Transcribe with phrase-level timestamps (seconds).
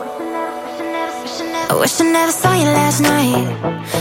[0.00, 3.48] I wish I never saw you last night.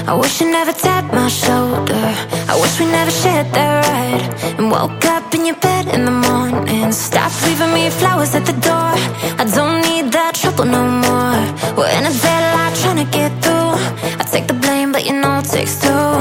[0.07, 2.05] I wish you never tapped my shoulder.
[2.47, 4.59] I wish we never shared that ride.
[4.59, 6.91] And woke up in your bed in the morning.
[6.91, 8.93] Stop leaving me flowers at the door.
[9.41, 11.39] I don't need that trouble no more.
[11.75, 13.73] We're in a deadlock trying to get through.
[14.21, 16.16] I take the blame, but you know it takes two.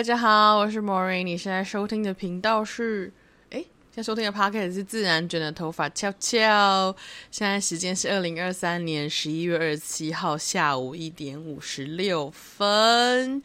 [0.00, 1.24] 大家好，我是 Maureen。
[1.24, 3.12] 你现在收听的频道是，
[3.50, 3.58] 诶，
[3.92, 6.96] 现在收听的 Podcast 是自然卷的头发翘翘。
[7.30, 13.42] 现在时间是二零二三年十一月二十七号下午一点五十六分。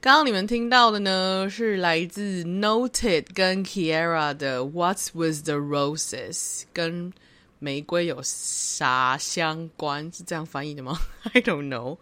[0.00, 7.12] 刚刚你们听到的呢，是来自 Noted 跟 Kiera 的 What's with the Roses，跟
[7.58, 10.08] 玫瑰有啥相关？
[10.14, 11.00] 是这样翻译的吗？
[11.34, 11.98] I don't know。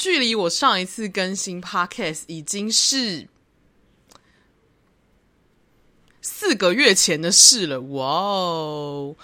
[0.00, 3.28] 距离我上一次更新 Podcast 已经是
[6.22, 9.14] 四个月前的事了，哇哦！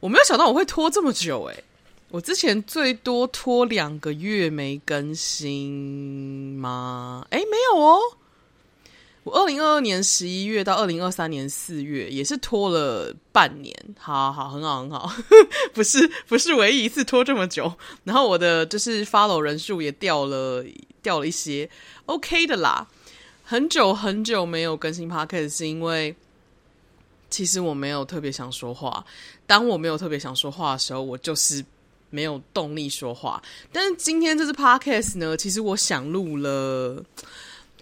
[0.00, 1.62] 我没有想到我会拖这么久，诶，
[2.08, 7.26] 我之前最多拖两个月没更新吗？
[7.28, 8.00] 诶，没有哦。
[9.22, 15.12] 我二零二二年十一月到二零二三年四月也是拖了半年，好好，很好很好，
[15.74, 17.70] 不是不是唯一一次拖这么久。
[18.04, 20.64] 然后我的就是 follow 人数也掉了
[21.02, 21.68] 掉了一些
[22.06, 22.86] ，OK 的啦。
[23.44, 26.14] 很久很久没有更新 podcast 是因为
[27.28, 29.04] 其实我没有特别想说话。
[29.46, 31.62] 当我没有特别想说话的时候，我就是
[32.08, 33.42] 没有动力说话。
[33.70, 37.04] 但是今天这支 podcast 呢，其实我想录了。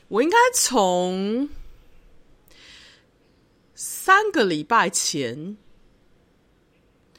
[0.08, 1.48] 我应该从
[3.74, 5.56] 三个礼拜前，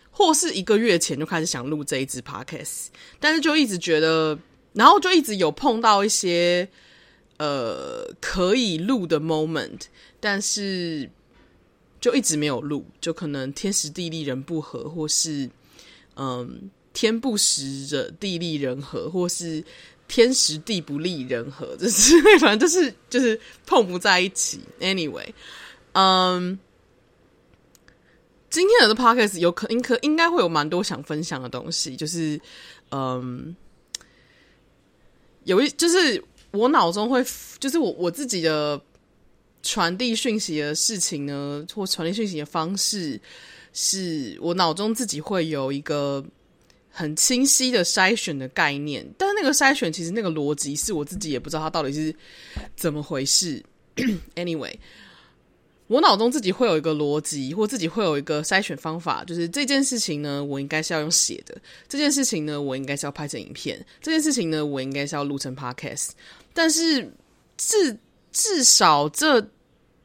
[0.09, 2.87] 或是一个月前就开始想录这一支 podcast，
[3.19, 4.37] 但是就一直觉得，
[4.73, 6.67] 然后就一直有碰到一些
[7.37, 9.81] 呃可以录的 moment，
[10.19, 11.07] 但是
[12.01, 15.47] 就一直没有录，就可能天时地利人不合，或是
[16.15, 19.63] 嗯天不时的地利人和，或是。
[20.09, 24.59] 天时地不利人和，就是反正就是就是碰不在一起。
[24.81, 25.31] Anyway，
[25.93, 26.59] 嗯，
[28.49, 32.41] 今天的 podcast 有可应可应该会有蛮多想分享的东西，就是
[32.91, 33.55] 嗯，
[35.43, 36.21] 有一就是
[36.51, 37.23] 我脑中会
[37.59, 38.81] 就是我我自己的
[39.61, 43.21] 传递讯息的事情呢，或传递讯息的方式，
[43.71, 46.25] 是我脑中自己会有一个。
[46.99, 52.13] 很清晰的筛选的概念，但是那个筛选其实那个逻辑是我自己也不知道它到底是
[52.75, 53.63] 怎么回事。
[54.35, 54.73] Anyway，
[55.87, 61.55] 我脑中自己会有一个逻辑，或自己会有一个筛选方法，就是这件事情呢，我应该是要用写的；
[61.87, 66.09] 这件事情呢，我应该是要拍成影片；这件事情呢，我应该是要录成 Podcast。
[66.53, 67.09] 但是
[67.55, 67.97] 至
[68.33, 69.47] 至少这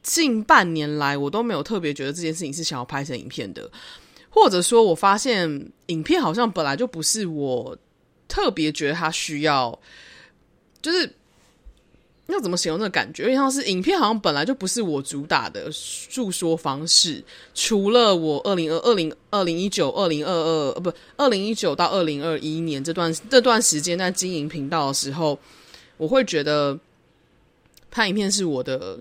[0.01, 3.69] 近半年来，我都没有特别觉得这件事情是想要拍成影片的。
[4.35, 7.75] 或者说，我发现影片好像本来就不是我
[8.27, 9.79] 特别觉得它需要，
[10.81, 11.09] 就是
[12.27, 13.23] 要怎么形容那个感觉？
[13.23, 17.23] 因为像是影片好像本来就不是我主打的诉说方式。
[17.53, 25.39] 除了我二零二二零二零一九二零二二呃不二零一九到二零二一年这段这段时间在经营频道的时候，
[25.95, 26.77] 我会觉得
[27.89, 28.99] 拍影片是我的。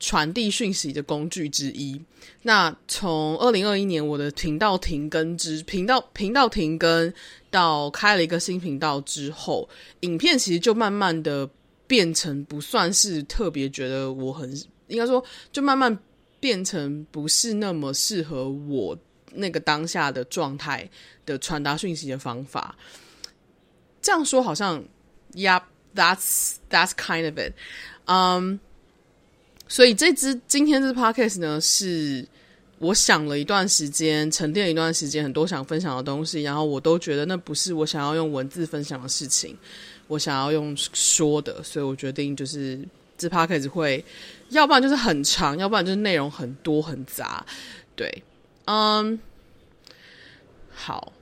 [0.00, 2.00] 传递讯息的工具之一。
[2.42, 7.12] 那从二零二一年我的频道停更之频道频道停更
[7.50, 9.68] 到开了一个新频道之后，
[10.00, 11.48] 影片其实就慢慢的
[11.86, 14.50] 变成不算是特别觉得我很
[14.86, 15.22] 应该说，
[15.52, 15.98] 就慢慢
[16.38, 18.96] 变成不是那么适合我
[19.32, 20.88] 那个当下的状态
[21.26, 22.76] 的传达讯息的方法。
[24.00, 24.82] 这样说好像
[25.32, 27.52] ，Yeah，that's that's kind of it。
[28.04, 28.60] 嗯。
[29.68, 32.26] 所以这支今天这支 podcast 呢，是
[32.78, 39.56] 我想了一段时间，沉淀了一段时间，很多想分享的东西，然后我都觉得那不是我想要用文字分享的事情，
[40.06, 42.80] 我想要用说的，所以我决定就是
[43.16, 44.04] 这 podcast 会，
[44.48, 47.44] 要不然就是很长，要不然就是内容很多很杂，
[47.94, 48.22] 对，
[48.64, 49.18] 嗯，
[50.72, 51.12] 好。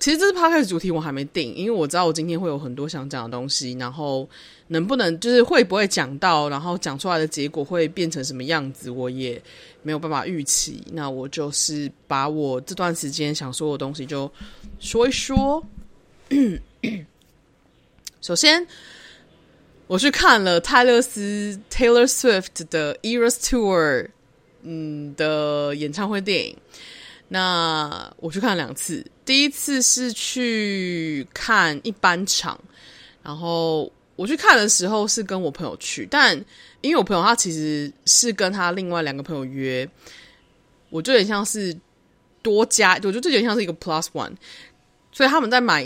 [0.00, 4.26] 其实这次 podcast 主题我还没定，因为我知道我今天会有很多想讲的东西，然后
[4.68, 9.40] 能不能就是会不会讲到，然后讲出来的结果会变成什么样子，我也
[9.82, 10.82] 没有办法预期。
[10.92, 14.30] 那我就是把我这段时间想说的东西就
[14.78, 15.62] 说一说。
[18.22, 18.66] 首先，
[19.86, 24.08] 我去看了泰勒斯 Taylor Swift 的 Eras Tour，
[24.62, 26.56] 嗯的演唱会电影。
[27.32, 32.60] 那我去看两次，第一次是去看一般场，
[33.22, 36.36] 然后我去看的时候是跟我朋友去，但
[36.80, 39.88] 因为我朋友他其实是跟他另外两个朋友约，
[40.88, 41.74] 我就有点像是
[42.42, 44.32] 多加，我觉得这有点像是一个 plus one，
[45.12, 45.84] 所以他们在买，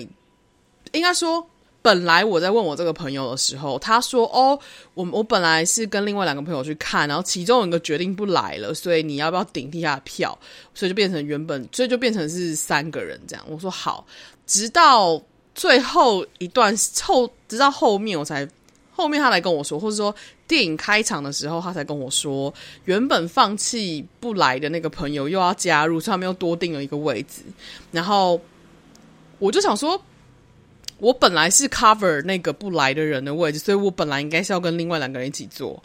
[0.93, 1.46] 应该说。
[1.84, 4.58] 本来我在问我这个朋友的时候，他说：“哦，
[4.94, 10.38] 我我本来是跟另外两个朋友去看，然后其中一个决定不来了，所以你要不要顶替他的票？
[10.72, 14.06] 所以就变成原本，所以就变成是三个人这样。”我说：“好。”
[14.48, 15.20] 直到
[15.54, 18.48] 最后一段后，直到后面我才
[18.94, 20.14] 后面他来跟我说，或者说
[20.48, 22.52] 电影开场的时候他才跟我说，
[22.86, 27.42] 原本放弃不来的那个朋友又要加入，所以他们又多订了一个位置。
[27.92, 28.40] 然后
[29.38, 30.00] 我就想说。
[31.05, 35.83] 我本来是 cover 那个不来的人的位置，所以我本来应该是要跟另外两个人一起坐，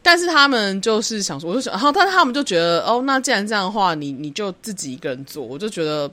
[0.00, 6.08] 但是他们就是想说，我就想，然后但是他们就觉得，哦，那既然这样的话，你你就自己一个人坐，我就觉得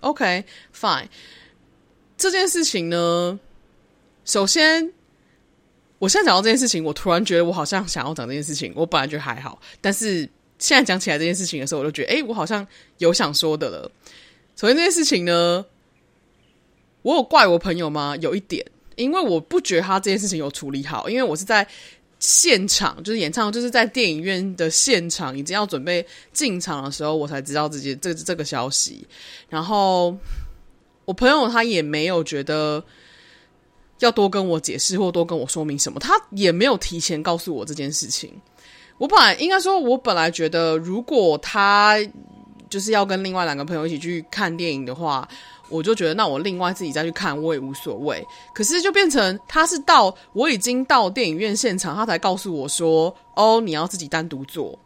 [0.00, 0.44] OK
[0.78, 1.06] fine。
[2.18, 3.40] 这件事情呢，
[4.26, 4.92] 首先，
[5.98, 12.66] 我现在讲到这件事情，我突然觉得我好像想要讲这件事情，我本来觉得还好，但是现在讲起来这件事情的时候，我就觉得，诶，我好像
[12.98, 13.90] 有想说的了。
[14.56, 15.64] 首先，这件事情呢。
[17.06, 18.16] 我有怪我朋友吗？
[18.16, 18.66] 有一点，
[18.96, 21.64] 因为我不觉得他这件事情有处理好，因为我是在
[22.18, 29.06] 现场，就是演唱，就是在电影院的现场，已经要准备进场的时候，我才知道这件这这个消息。
[29.48, 30.16] 然后
[31.04, 32.82] 我朋友他也没有觉得
[34.00, 38.32] 要多跟我解释或多跟我说明什么，他也没有提前告诉我这件事情。
[38.98, 41.96] 我本来应该说，我本来觉得如果他
[42.68, 45.28] 就是要跟另外两个朋友一起去看电影的话。
[45.68, 48.26] 我就觉得，那我另外自己再去看，我也无所谓。
[48.54, 54.78] 可是就变成他是到我已经到电影院现场，他才告诉我说：“哦，你要自己单独坐。”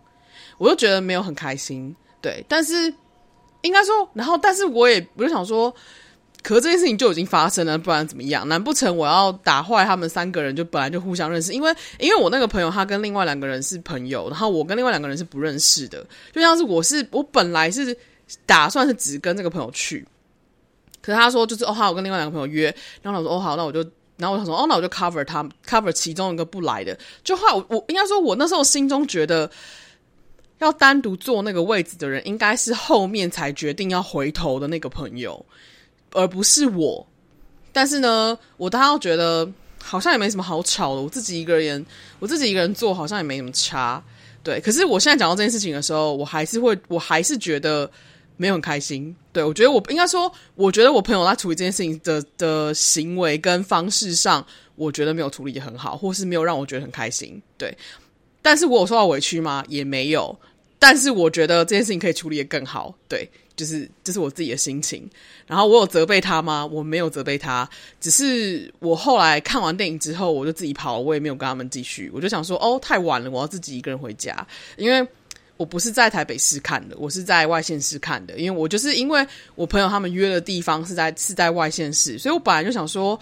[0.58, 1.94] 我就觉得没有很开心。
[2.20, 2.92] 对，但是
[3.62, 5.74] 应该说，然后但是我也我就想说，
[6.42, 8.46] 可这件事情就已经发生了，不然怎么样？
[8.46, 11.52] 难不成我要打坏他们三个人就本来就互相认识？
[11.52, 17.96] 因为因为我那个朋友他跟另外两个人是朋友，然后我跟另外两个人是不认识的，就像是我是我本来是
[18.44, 20.06] 打算是只跟这个朋友去。
[21.02, 22.64] 可是他说就是哦，好，我跟另外两个朋友约，
[23.00, 23.80] 然后他说哦好，那我就，
[24.18, 29.50] 然后我想说哦，那我就 cover 他 cover 其中一个不来的，就话我我应该说，我那时候心中觉得
[30.58, 35.42] 要单独坐那个位置的人，应该是后面才决定要回头的那个朋友，
[36.12, 37.06] 而不是我。
[37.72, 39.50] 但是呢，我当时觉得
[39.82, 41.84] 好像也没什么好吵的，我自己一个人，
[42.18, 44.02] 我自己一个人坐好像也没什么差，
[44.42, 44.60] 对。
[44.60, 47.90] 可是我现在讲到这件事情的时候，我还是会，我还是觉得。
[48.40, 49.14] 没有很开心。
[49.34, 54.44] 对，我觉得我应该说，我觉得我朋友在处理这件事情的的行为跟方式上，
[54.76, 57.40] 我觉得没有处理得很好，或是没有让我觉得很开心。
[57.58, 57.76] 对，
[58.40, 59.62] 但是我有受到委屈吗？
[59.68, 60.34] 也没有。
[60.78, 62.94] 但是我觉得这件事情可以处理得更好。
[63.06, 65.06] 对，就是这是我自己的心情。
[65.46, 66.64] 然后我有责备他吗？
[66.64, 67.68] 我没有责备他，
[68.00, 72.10] 只是我后来看完电影之后，我就自己跑，我也没有跟他们继续。
[72.14, 74.46] 我就想说，哦，太晚了，我要自己一个人回家，
[74.78, 75.06] 因为。
[75.60, 83.20] 我不是在台北市看的，我是在外县市看的，因为我就是因为我朋友他们约的地方是在是在外县市，所以我本来就想说，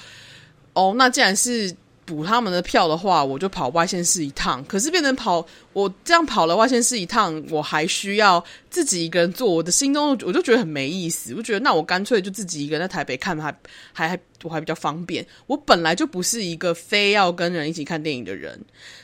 [0.72, 1.74] 哦，那既然是
[2.08, 4.64] 补他们的票的话，我就跑外县市一趟。
[4.64, 13.54] 可是变成跑我这样跑了外县市一趟，我还需要自己一个人坐，我的心中我就觉得很没意思，我觉得那我干脆就自己一个人在台北看，还
[13.92, 15.26] 还还我还比较方便。
[15.46, 18.58] 我本来就不是一个非要跟人一起看电影的人。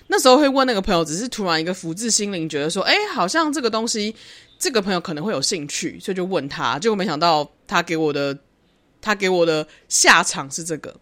[0.07, 4.15] 那时候会问那个朋友，只是突然一个福至心灵，觉得说，哎，好像这个东西，
[4.59, 6.79] 这个朋友可能会有兴趣，所以就问他。
[6.79, 8.39] 结果没想到他给我的，
[9.01, 10.95] 他给我的下场是这个，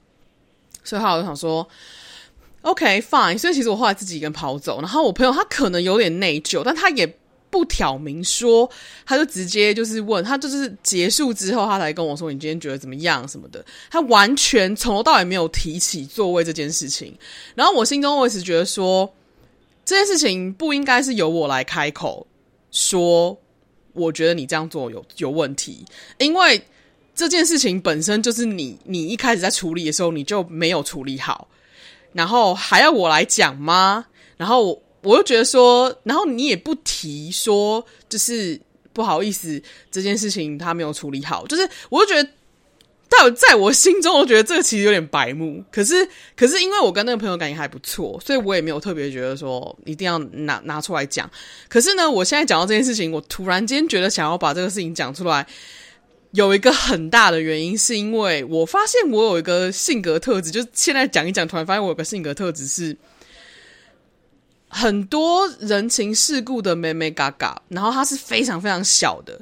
[0.85, 1.69] 所以后来我就想说
[2.63, 3.39] ，OK fine。
[3.39, 7.19] 所以其实我后来自己一个人跑走，然后我朋友他可能有点内疚，但他也。
[7.53, 8.67] 不挑明说，
[9.05, 17.15] 他就直接就是问他，就是结束之后，他才跟我说：“你今天觉得怎么样？”什么的，他完全从头到尾没有提起座位这件事情。
[17.55, 19.13] 然后我心中我一直觉得说，
[19.85, 22.27] 这件事情不应该是由我来开口
[22.71, 23.39] 说，
[23.93, 25.85] 我觉得你这样做有有问题，
[26.17, 26.65] 因为
[27.15, 31.49] 这件事情本身就是你你一开始在处理的时候你就没有处理好，
[32.13, 34.07] 然后还要我来讲吗？
[34.37, 34.83] 然后。
[35.05, 38.61] 我又觉得说，然后你也不提说，就是
[38.93, 42.31] 不好意思，这件事情他没有处理好，就是我就觉得，
[43.09, 45.61] 在在我心中，我觉得这个其实有点白目。
[45.73, 51.29] 可是，可是因为我跟那个朋友感情还不错，所以我也没有特别觉得说一定要拿拿出来讲。
[51.69, 55.45] 可是呢，我现在讲到这件事情，我突然间觉得想要把这个事情讲出来，
[56.33, 62.97] 有一个很大的原因，是因为我发现我有一个性格特质，就是现在讲一讲，突然发现我有个性格特质是。
[64.75, 69.39] 很多人情世故的眉眉嘎嘎，然后它是非常非常小的，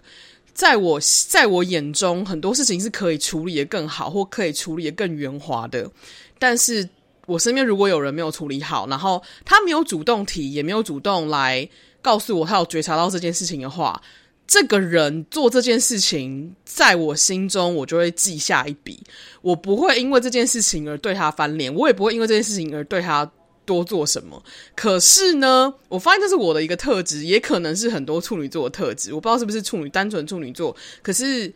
[0.53, 5.89] 在我在我眼中，很多事情是可以处理得更好，或可以处理得更圆滑的。
[6.37, 6.89] 但是
[7.27, 11.69] 我身边如果有人没有处理好，然后他没有主动提，也没有主动来
[12.03, 14.03] 告诉我他有觉察到这件事情的话，
[14.51, 18.99] 这个人做这件事情，在我心中我就会记下一笔。
[19.43, 23.31] 我不会因为这件事情而对他翻脸，我也不会因为这件事情而对他。
[23.67, 24.43] 多做什么？
[24.75, 29.15] 可是呢，我发现这是我的一个特质，也可能是很多处女座的特质。
[29.15, 31.53] 我不知道是不是处女单纯处女座，可是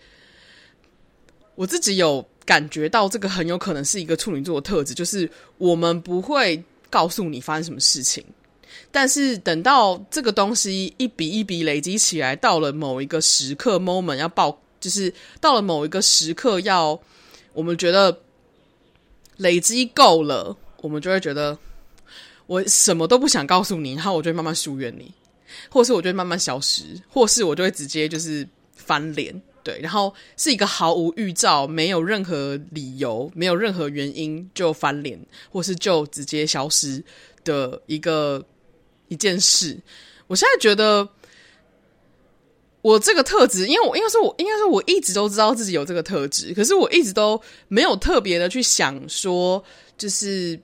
[1.57, 8.25] 我自己有感觉到这个很有可能是一个处女座的特质，就是我们不会告诉你发生什么事情，
[8.91, 17.01] 但是等到这个东西一笔一笔累积起来，到了某一个时刻 moment 要爆，就是到了某一个时刻要
[17.53, 18.21] 我们觉得
[19.37, 21.59] 累积够了，我们就会觉得。
[22.47, 25.11] 我什么都不想告诉你，然后我就会慢慢疏远你，
[25.71, 35.19] 或是我就会慢慢消失，或是我就会直接就是翻脸，对，然后是一个毫无预兆、没有任何理由、没有任何原因就翻脸，
[35.51, 37.03] 或是就直接消失
[37.45, 38.45] 的一个
[39.09, 39.79] 一件事。
[40.27, 41.09] 我现在觉得
[42.83, 49.63] 我这个特质，因为我应该说，我应该说我一直都知道自己有这个特质，可是我一直都没有特别的去想说，
[49.97, 50.61] 就是。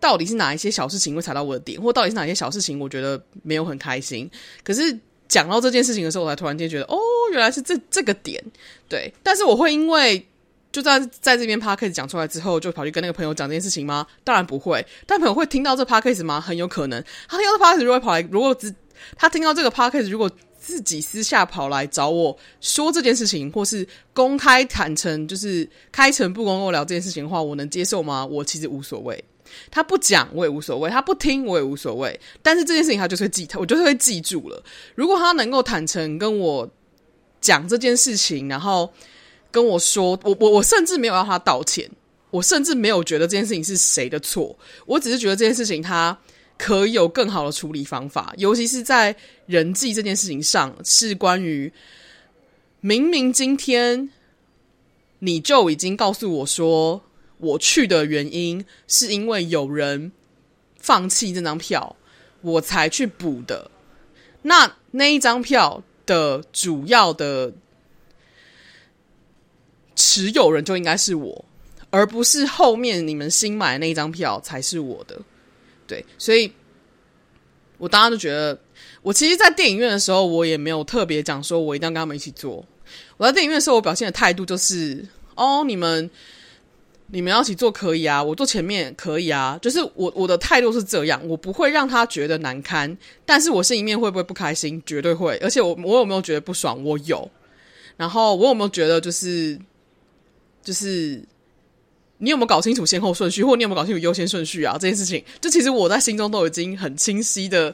[0.00, 4.30] 到底是哪一些小事情会踩到我的点，或到底是哪些小事情我觉得没有很开心？
[4.62, 4.94] 可是
[5.28, 6.98] 讲到这件事情的时候，我才突然间觉得，哦，
[7.30, 8.44] 原来是这这个点。
[8.86, 10.28] 对，但是我会因为
[10.74, 14.04] 就在在这边 podcast 讲出来之后，就跑去跟那个朋友讲这件事情吗？
[14.24, 14.84] 当然不会。
[15.06, 16.40] 但朋友会听到这 podcast 吗？
[16.40, 17.00] 很有可能。
[17.28, 18.74] 他听到 podcast 如果跑来，如果只
[19.16, 20.28] 他听到这个 podcast 如果
[20.58, 28.26] 自己私下跑来找我说这件事情，或是公开坦诚，就是开诚布公跟我聊这件事情的话，我能接受吗？
[28.26, 29.24] 我其实无所谓。
[29.70, 32.18] 他不讲我也无所谓，他不听我也无所谓。
[32.42, 34.60] 但是这件事情他就是会记，我就是会记住了。
[34.96, 36.68] 如果他能够坦诚跟我
[37.40, 38.92] 讲这件事情，然后
[39.54, 41.88] 跟我说，我我我甚至没有要他道歉，
[42.30, 46.18] 我甚至没有觉得这件事情是谁的错，我只是觉得这件事情他
[46.58, 49.14] 可以有更好的处理方法，尤其是在
[49.46, 51.72] 人际这件事情上，是关于
[52.80, 54.10] 明明今天
[55.20, 57.02] 你就已经告诉我说。
[57.38, 60.12] 我去的原因是因为有人
[60.78, 61.94] 放弃这张票，
[62.40, 63.70] 我才去补的。
[64.42, 67.52] 那那一张票的主要的
[69.96, 71.44] 持有人就应该是我，
[71.90, 75.20] 而不是后面你们新买的那一张票才是我的。
[75.86, 76.50] 对，所以
[77.78, 78.58] 我当时就觉得，
[79.02, 82.64] 我其实，在电影院的时候，我也没有特别讲说我一定要跟他们一起坐。
[83.16, 86.10] 我在电影院的时候，我表现的态度就是：哦，你们
[87.08, 89.58] 你们要一起坐可以啊，我坐前面可以啊。
[89.60, 94.82] 就是我我的态度是这样，我不会让他觉得难堪，但是我心里面会不会不开心？
[94.86, 95.36] 绝对会。
[95.42, 96.82] 而且我我有没有觉得不爽？
[96.82, 97.30] 我有。
[97.96, 99.58] 然后我有没有觉得就是
[100.64, 101.22] 就是
[102.18, 104.72] 你有没有搞清楚先后顺序，或你有没有搞清楚优先顺序啊？
[104.72, 107.72] 这件事情，就其实我在心中都已经很清晰的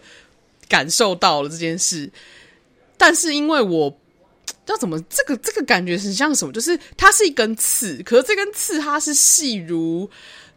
[0.68, 2.11] 感受到了这件事，
[2.99, 3.97] 但是因为我。
[4.66, 5.00] 要怎么？
[5.09, 6.52] 这个这个感觉是像什么？
[6.52, 10.09] 就是它是一根刺，可是这根刺它是细如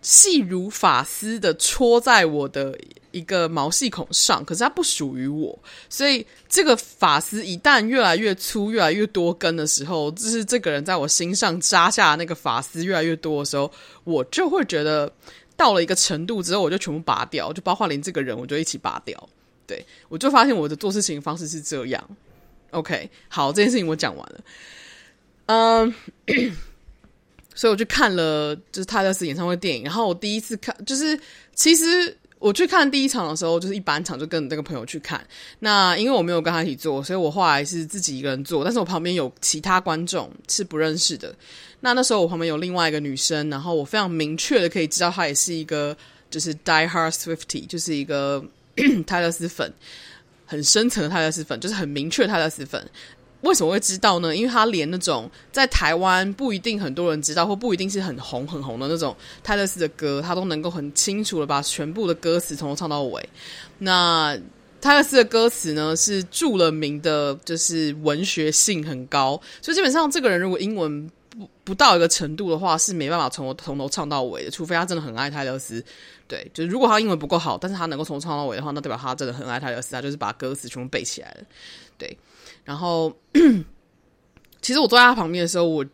[0.04, 2.78] 细如发丝的戳在我的
[3.14, 13.72] 一个毛细孔上，可是它不属于我，所以这个发丝一旦越来越粗、越来越多根的时候，就是这个人在我心上扎下那个发丝越来越多的时候，
[14.04, 15.10] 我就会觉得
[15.56, 19.30] 到了一个程度之后，我就全部拔掉，就包括连这个人我就一起拔掉。
[19.66, 22.10] 对，我就发现我的做事情方式是这样。
[22.72, 24.44] OK，好，这件事情我讲完了。
[25.46, 25.94] 嗯，
[27.54, 31.18] 所以我去看了就是泰勒斯演唱会电影，然后我第一次看，就是
[31.54, 35.26] 其实我去看第一场的时候，就是一般场，就跟那个朋友去看。
[35.60, 41.34] 那因为我没有跟他一起坐，所以我后来是自己一个人坐，但是我旁边有其他观众是不认识的。
[41.80, 45.96] 那那时候我旁边有另外一个女生，然后我非常明确的可以知道她也是一个
[46.30, 48.44] 就是 Die Hard Swiftie，就是一个
[49.08, 49.74] 泰勒斯粉。
[50.46, 52.86] 很深层的泰勒斯粉，就是很明确泰勒斯粉。
[53.44, 54.36] 为什么会知道呢？
[54.36, 63.30] 因为他连那种在台湾不一定很多人知道，或不一定是很红很红的那种泰勒斯的歌，他都能够很清楚的把全部的歌词从头唱到尾。
[63.80, 64.38] 那
[64.82, 75.84] 泰勒斯的歌词呢，是著了名的，就是文学性很高，所以基本上这个人如果英文不不到一个程度的话，是没办法从头从头唱到尾的，除非他真的很爱泰勒斯。
[76.28, 81.46] 对，就是如果他英文不够好，但是他能够从头唱到尾的话，那代表他真的很爱泰勒斯，他就是把歌词全部背起来了。
[81.98, 82.18] 对，
[82.64, 83.16] 然后
[84.62, 85.86] 其实我坐在他旁边的时候，我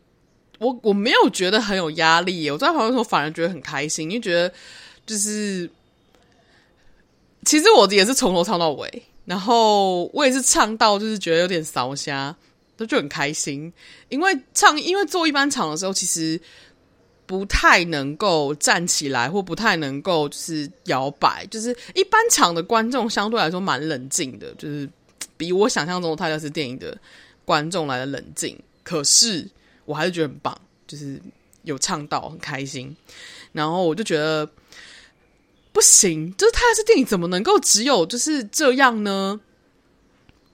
[0.60, 4.52] 我我没有觉得很有压力，我坐在旁边的时候反而觉得很开心，因为觉得
[5.06, 5.70] 就是
[7.46, 12.36] 其实我也是从头唱到尾，然后我也是唱到就是觉得有点烧瞎，
[12.78, 13.72] 都就很开心，
[14.10, 16.40] 因为唱因为做一般场的时候，其实。
[17.30, 24.90] 不太能够站起来，或不太能够就是摇摆，就是一般场的观众相对来说蛮冷静的，就是
[25.40, 26.96] 比我想象中的泰勒斯电影的
[27.46, 28.62] 观众来的冷静。
[28.84, 29.50] 可是
[29.86, 31.20] 我还是觉得很棒，就是
[31.64, 32.94] 有唱到很开心。
[33.54, 34.48] 然后我就觉得
[35.72, 39.40] 不行，就是泰勒斯电影怎么能够只有就是这样呢？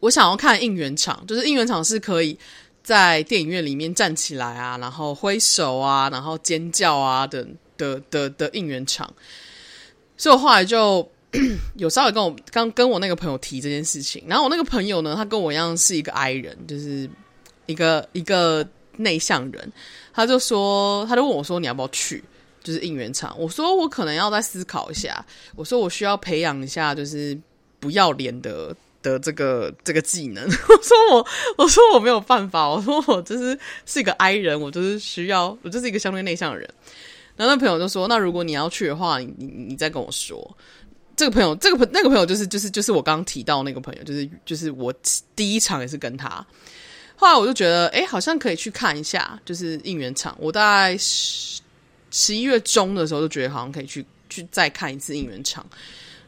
[0.02, 2.38] 我想要看应援场，就是应援场是可以。
[2.86, 7.43] 在电影院里面站起来啊，然后挥手啊，然后尖叫啊的
[7.78, 9.12] 的的的应援场，
[10.15, 11.10] 所以我后来就
[11.78, 14.24] 有稍微跟我刚跟我那个朋友提这件事情。
[14.28, 17.10] 然后我那个朋友呢，他跟我一样是一个 I 人，就是
[17.65, 18.67] 一个一个
[18.98, 19.71] 内向人。
[20.13, 22.24] 他就说，他就问我说：“你要不要去？
[22.63, 27.38] 就是应援场？”我说：“我可能要再思考一下。”我说：“我需要培养一下，就是
[27.80, 31.28] 不要脸的。”的这个这个技能，我说我
[31.60, 36.67] 我说我没有办法，我说我就是是一个 I 人，我就是需要，我就是一个相对内向的人。
[37.36, 40.58] 然后那朋友就说：“那如果你要去的话，你你你再跟我说。”
[41.15, 44.93] 这个朋友，这个朋那个朋友就是就是就是我刚刚提到那个朋友，就是就是我
[45.36, 46.45] 第一场也是跟他。
[47.15, 50.36] 后来我就觉得，哎，好像可以去看一下，就是应援场。
[50.39, 51.62] 我大概十
[52.12, 55.65] 十一月中的时候就觉得好像可以去去再看一次应援场，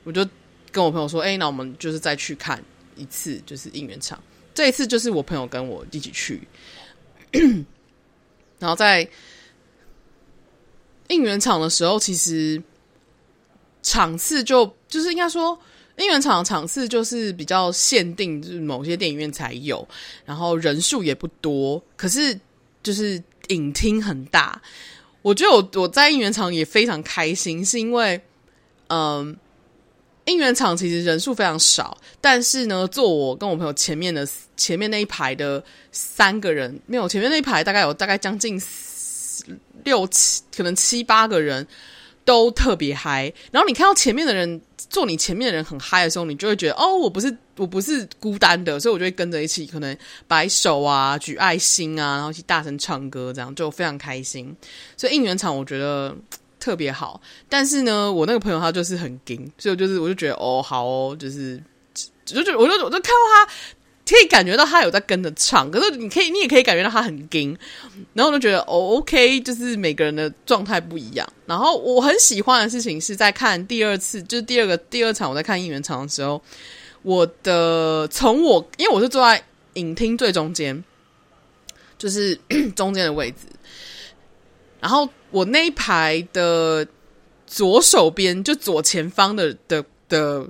[0.03, 0.27] 我就。
[0.69, 2.61] 跟我朋友说，哎、那我们就是再去看
[2.95, 4.21] 一次，就是应援场。
[4.53, 6.47] 这一次就是我朋友跟我一起去，
[8.59, 9.09] 然后在
[11.07, 12.61] 应援场的时候，其实
[13.81, 15.57] 场次就就是应该说，
[15.97, 19.87] 应援场的场次就是比较限定，就是某些电影院才有，
[20.25, 22.39] 然后人数也不多，可是
[22.81, 24.61] 就是影厅很大。
[25.21, 28.21] 我觉得我我在应援场也非常开心，是因为
[28.87, 29.37] 嗯。
[30.29, 38.61] 应援场其实人数非常少，但是呢，坐我跟我朋友前面的前面那一排的三个人，没有前面那一排大概有大概将近
[39.85, 41.65] 六七，可能七八个人
[42.27, 43.33] 都特别嗨。
[43.51, 54.53] 然后你看到前面的人，坐你前面的人很嗨的时候，你就会觉得哦，我不是我不是孤单的，所以我就会跟着一起，可能摆手啊、举爱心啊，然后一起大声唱歌，这样就非常开心。
[54.97, 56.13] 所以应援场我觉得。
[56.59, 61.61] 特别好，但是呢，我那个朋友他就是很硬，所以我就是我就觉得哦，好哦，就是
[62.25, 63.53] 就就我就我就看到他，
[64.15, 67.57] 可以感觉到他有在跟着唱，可是你可以你也可以感觉到他很硬，
[68.13, 71.27] 然后我就觉得哦，OK，就是每个人的状态不一样。
[71.45, 76.41] 然后我很喜欢的事情是在看第二次，就是第二个第二场我在看应援场的时候，
[77.03, 79.43] 我的从我因为我是坐在
[79.73, 80.83] 影厅最中间。
[81.99, 82.39] 就是
[82.75, 83.37] 中间的位置。
[84.79, 86.87] 然后我那一排的
[87.47, 90.47] 左手边，就左前方的的的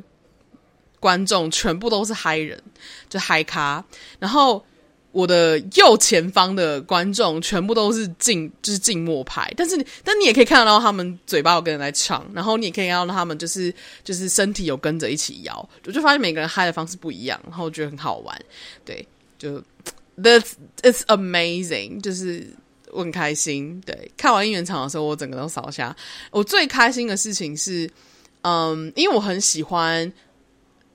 [0.99, 2.61] 观众，全部都是嗨人，
[3.09, 3.83] 就嗨咖。
[4.19, 4.63] 然后
[5.11, 9.51] 我的右前方的观众，全部都是静，就是静默派。
[9.55, 15.69] 但是，但你也可以看得到他们嘴巴有跟人在唱，然后你也可以看到他们就是就是身体有跟着一起摇。
[15.85, 18.39] 我就发现每个人嗨的方式不一样，然后我觉得很好玩。
[18.85, 19.07] 对，
[19.37, 19.61] 就
[20.17, 22.47] That's it's amazing，就是。
[22.93, 25.93] 我很开心，对，看完应援场的时候，我整个都扫下。
[26.31, 27.87] 我最开心的事情是，
[28.43, 30.11] 嗯，因为我很喜欢，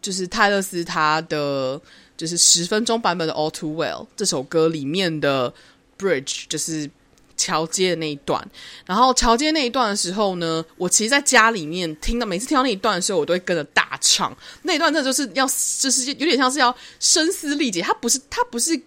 [0.03, 1.81] 就是泰勒斯他的
[2.17, 5.55] 就是十分钟版本的《All Too Well》这首歌里面的
[5.99, 6.91] Bridge，就是
[7.37, 8.47] 桥接的那一段。
[8.85, 14.37] 然后桥接那一段的时候呢，我其实在家里面听到，每次听到那一段的时候，我都会跟着大唱。
[14.63, 15.47] 那一段真的就是要，
[15.79, 18.81] 就是有点像是要声嘶力竭，它不是，它不是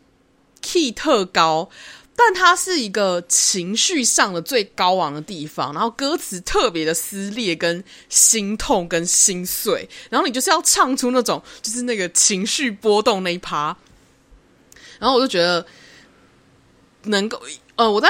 [0.62, 1.69] key 特高。
[2.17, 13.75] 但它是一个情绪上的最高昂的地方，然后歌词特别的撕裂、跟心痛、跟心碎，然后你就是要唱出那种就是那个情绪波动那一趴，
[14.97, 15.65] 然后我就觉得
[17.04, 17.41] 能够
[17.75, 18.08] 呃，我在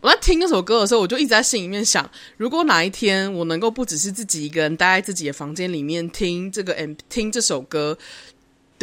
[0.00, 7.98] 我在听那首歌的时候，我就一直在心里面想，如果哪一天我能够不只是自己一个人待在自己的房间里面听这个 M 听这首歌。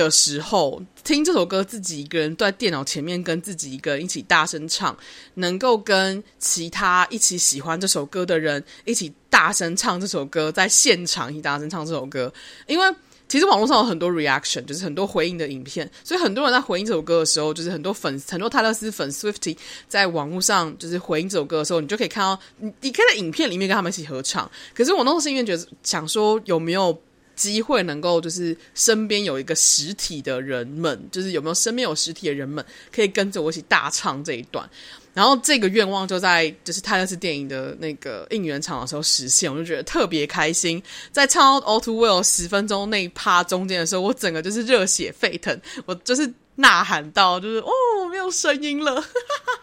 [0.06, 4.98] 的时候听这首歌，自己一个人在电脑前面跟自己一个人一起大声唱，
[5.36, 12.32] 能够跟其他一起喜欢这首歌的人一起大声唱这首歌，在现场一起大声唱这首歌。
[12.68, 12.96] 因为
[13.28, 19.56] 其实网络上有很多 reaction，就是很多回应的影片，所以很多人在回应这首歌的时候，就是很多粉，很多泰勒斯粉 Swiftie
[19.88, 24.50] 在网络上就是回应这首歌的时候，你就可以看到，你你可以在影片里面跟他们一起合唱。
[24.74, 27.00] 可是我那时候是因为觉得想说有没有。
[27.40, 34.70] 机会能够就是身边有一个实体的人们，就是有没有身边有实体的人们可以跟着我一起大唱这一段，
[35.14, 40.84] 然后这个愿望就在就是泰勒斯电影的那个应援场的时候实现，我就觉得特别开心。
[41.14, 47.72] 在唱到 All Too Well 十分钟那一趴中间的时候，我整个就是热血沸腾，我就是呐喊到就是哦，
[48.12, 49.02] 没有声音了，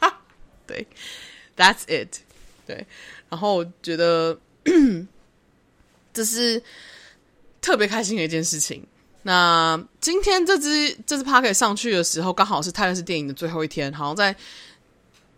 [0.67, 0.87] 对
[1.55, 2.21] ，That's it，
[2.67, 2.87] 对，
[3.29, 4.41] 然后我觉得
[6.15, 6.63] 这是。
[7.67, 8.81] 特别开心的一件事情。
[9.25, 13.93] 那今天这支这支 Podcast 上去的时候，刚好是泰勒斯电影的最后一天。
[13.93, 14.37] 好像在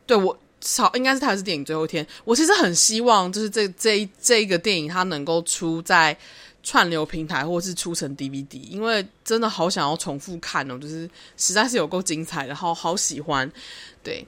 [0.04, 2.06] 对我超应该是泰勒斯电影最后一天。
[2.26, 6.14] 我其实很希望，就是这这一这一个电影它能够出在
[6.62, 13.50] 串流平台，或是出成 DVD，因为真的好想要重复看哦，就是实在是有够精彩然后好喜欢。
[14.02, 14.22] 对，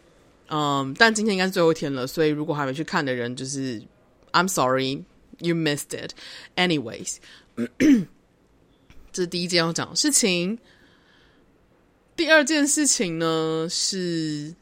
[0.49, 3.83] 嗯，但今天应该是最后一天了，所以如果还没去看的人，就是
[4.33, 5.05] I'm sorry
[5.41, 6.13] you missed it.
[6.57, 7.17] Anyways.
[9.13, 10.59] 这是第一件要讲的事情。
[12.17, 14.55] 第二件事情呢，是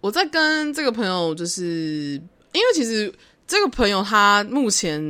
[0.00, 2.20] 我在跟这个朋友，就是
[2.52, 3.12] 因为其实
[3.46, 5.00] 这个朋友他目前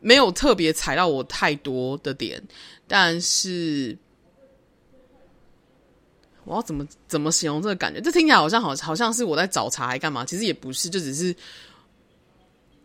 [0.00, 2.42] 没有特别踩到我太多的点，
[2.88, 3.98] 但是
[6.44, 8.00] 我要怎么怎么形容这个感觉？
[8.00, 10.24] 这听起来好像好好像是我在找茬还干嘛？
[10.24, 11.34] 其实也不是，就只是。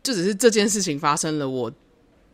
[0.03, 1.69] 就只是这件事情发生了，我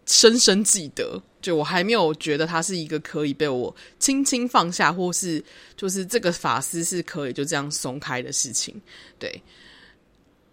[0.05, 1.19] 深深记得。
[1.41, 5.43] 就我还没有觉得它是一个可以被我轻轻放下，或是
[5.75, 8.79] 就是这个发丝是可以就这样松开的事情。
[9.17, 9.41] 对，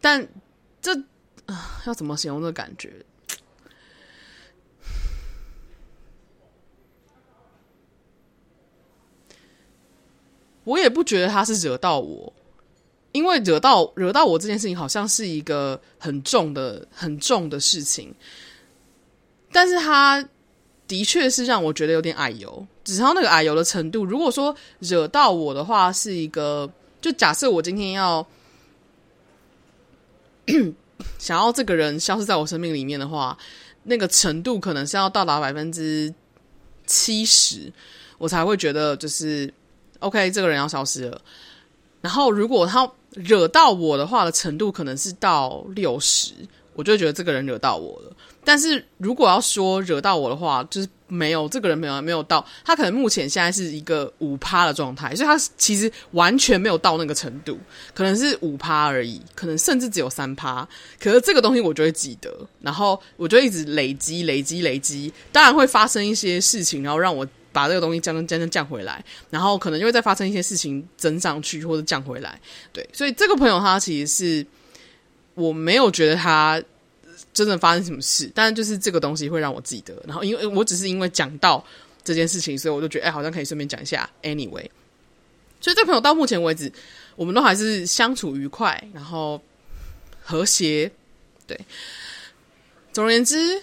[0.01, 0.27] 但
[0.81, 0.95] 这
[1.45, 2.91] 啊，要怎么形容这感觉？
[10.65, 12.33] 我也不觉得他是惹到我。
[13.13, 18.15] 因为惹到惹到我这件事情，好像是一个很重的、很重的事情，
[19.51, 20.25] 但是他
[20.87, 22.65] 的确是让我觉得有点矮油。
[22.85, 26.71] 只要那个矮油的程度，如果说惹到我的话，是一个
[27.01, 28.25] 就假设我今天要
[31.19, 33.37] 想要这个人消失在我生命里面的话，
[33.83, 36.15] 那个程度可能是要到达百分之
[36.87, 37.73] 七十，
[38.19, 39.53] 我才会觉得就是
[40.01, 41.21] OK，这个人要消失了。
[42.01, 46.33] 然后如果他惹到我的话的程度可能是到六十，
[46.75, 48.13] 我就觉得这个人惹到我了。
[48.43, 57.59] 但是如果要说惹到我的话，就是没有这个人没有没有到，他可能目前现在是一个五趴的状态，所以他其实完全没有到那个程度，
[57.93, 60.67] 可能是五趴而已，可能甚至只有三趴。
[60.99, 67.27] 可是这个东西我就会记得，然后我就一直累积累积累积，当然会发生一些事情，然后让我。
[67.53, 72.41] 把这个东西降降降降降回来，然后可能就会再发生一些事情增上去或者降回来。
[72.73, 74.47] 对，所以这个朋友他其实是
[75.35, 76.63] 我没有觉得他
[77.33, 79.95] 真的发生什么事，但是就是这个东西会让我记得。
[80.07, 81.65] 然后因为我只是因为讲到
[82.03, 84.09] 这件事情，所以我就觉得哎，好像可以顺便讲一下。
[84.23, 84.69] Anyway，
[85.61, 86.73] 所以这朋友到目前为止，
[87.17, 89.41] 我们都还是相处愉快，然后
[90.23, 90.91] 和谐。
[91.47, 91.59] 对，
[92.93, 93.61] 总而言之，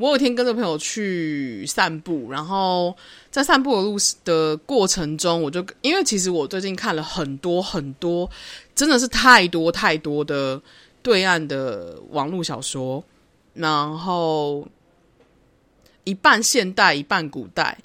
[0.00, 2.96] 我有一天跟着朋友去散步，然后
[3.30, 8.28] 在散步的路的过程中，我就因为其实我最近看了很多很多，
[8.74, 10.58] 真的是太多太多的
[11.02, 13.04] 对岸的网络小说，
[13.52, 14.66] 然后
[16.04, 17.76] 一半现代，一半古代。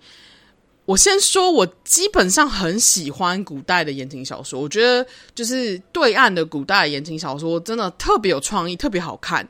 [0.86, 4.62] 我先说，我基本上很喜欢古代的言情小说。
[4.62, 9.46] 我觉得就是对岸的古代言情小说真的特别有创意，特别好看。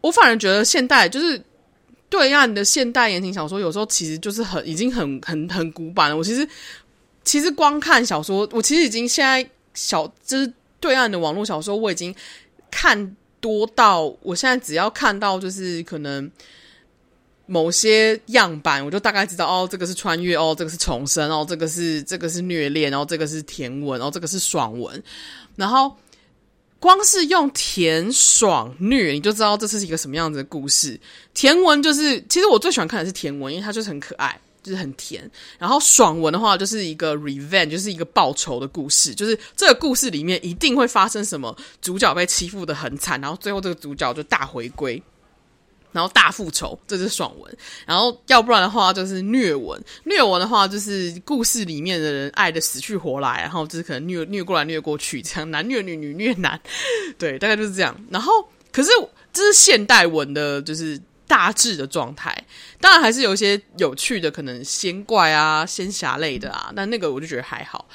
[0.00, 1.40] 我反而觉得现代就是
[2.08, 6.16] 对岸的现代言情小说，有时候其实就是很已经很很很古板了。
[6.16, 6.48] 我其实
[7.24, 12.14] 其实光看小说，我其实已经现在小就是对岸的网络小说，我已经
[12.70, 16.30] 看多到我现在只要看到就是可能。
[17.50, 25.02] 某些样板，我就大概知道哦，这个是穿越哦，这个是重生哦，这个是这个是虐恋，然后这个是甜文，然后这个是爽文，
[25.56, 25.96] 然后
[26.80, 30.98] 光是用甜爽虐，你就知道这是一个什么样子的故事。
[31.34, 35.28] 甜文就是，其实我最喜欢看的是甜文，因为它就是很可爱，就是很甜。
[35.58, 45.02] 然后爽文的话，就是一个 revenge，就是一个报仇的故事，就是这个故事里面一定会发生什么，主角被欺负的很惨，然后最后这个主角就大回归。
[45.92, 47.56] 然后大复仇，这是爽文。
[47.86, 49.82] 然后要不然的话，就是虐文。
[50.04, 56.60] 虐文的话，就是故事里面的人爱的死去活来，然后就是可能虐虐过来虐过去，这样男虐女，女虐男，
[57.18, 57.98] 对，大概就是这样。
[58.10, 58.32] 然后，
[58.70, 58.90] 可是
[59.32, 62.36] 这是现代文的，就是大致的状态。
[62.80, 67.88] 当然，还是有一些有趣的，可能仙怪啊、仙侠类的啊，但那个我就觉得还好，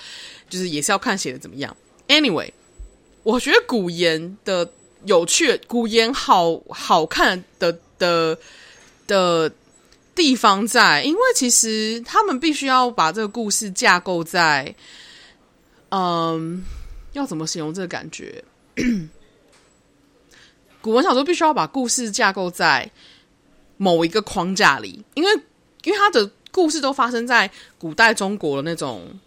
[0.49, 1.75] 就是也是要看写的怎么样。
[2.08, 2.51] Anyway，
[3.23, 4.71] 我觉得古言的。
[5.05, 8.37] 有趣，古言好好看的的
[9.07, 9.51] 的
[10.15, 14.75] 地方在，因为其实他们必须要把这个故事架构在，
[15.89, 16.63] 嗯，
[17.13, 18.43] 要怎么形容这个感觉？
[20.81, 22.89] 古文小说必须要把故事架构在
[23.77, 25.31] 某一个框架里，因为
[25.83, 29.19] 因为他的故事都发生在古代中国的那种。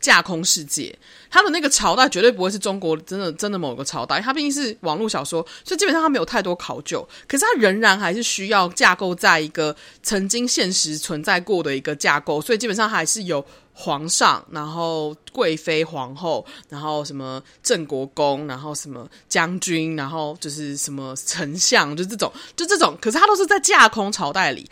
[0.00, 0.94] 架空世界，
[1.34, 7.04] 他的那个朝代绝对不会是中国真的真的某个朝代，他毕竟是网络小说，所以基本上他没有太多考究。
[7.26, 22.96] 可是他仍然还是需要架构在一个曾经现实存在过的一个架构，所以基本上还是有皇上，然后贵妃、皇后，然后什么镇国公，然后什么将军，然后就是什么丞相，就这种，就这种。
[23.00, 24.70] 可是他都是在架空朝代里，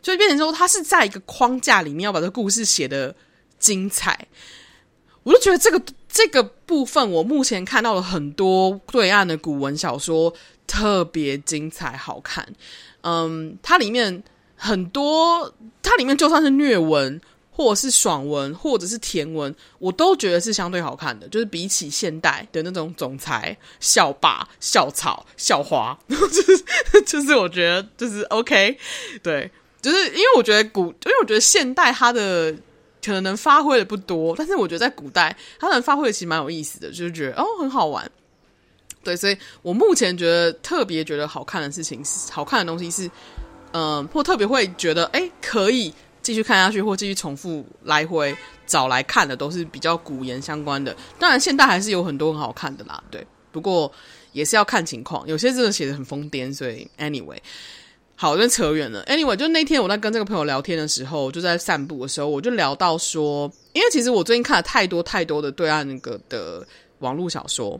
[0.00, 3.12] 所以变成说他是在一个框架里面要把这个故事写得
[3.58, 4.28] 精彩。
[5.24, 5.82] 我就觉得这个
[6.14, 10.32] 这个部分，我目前看到了很多对岸的古文小说，
[10.64, 12.46] 特别精彩好看。
[13.00, 14.22] 嗯，它里面
[14.54, 21.26] 很多，它里面就算是虐文，或者是爽文，或者是甜文，我都觉得是相对好看的。
[21.26, 26.64] 就是比起现代的那种总裁、校霸、校草、校花， 就是
[27.04, 28.78] 就是我觉得就是 OK，
[29.20, 29.50] 对，
[29.82, 32.54] 就是因为我觉得古，因为我觉得现代它的。
[33.04, 38.10] 可能发挥的不多，但是我觉得在古代，他能发挥的其实蛮有意思的，就是觉得哦很好玩。
[39.02, 43.10] 对，所以我目前觉得特别觉得好看的事情是，好看的东西是，
[43.72, 48.34] 嗯、或特别会觉得哎可以继续看下去，或继续重复来回
[48.66, 50.96] 找来看的，都是比较古言相关的。
[51.18, 53.26] 当然，现代还是有很多很好看的啦，对。
[53.52, 53.92] 不过
[54.32, 57.38] 也是要看情况，有些真的写的很疯癫，所以 anyway。
[58.16, 59.04] 好，就扯远了。
[59.06, 66.64] Anyway，就那天我在跟这个朋友聊天的时候，就在散步的时候，我就聊到说，因为其实我最近看了太多太多的对岸那个的
[67.00, 67.78] 网络小说，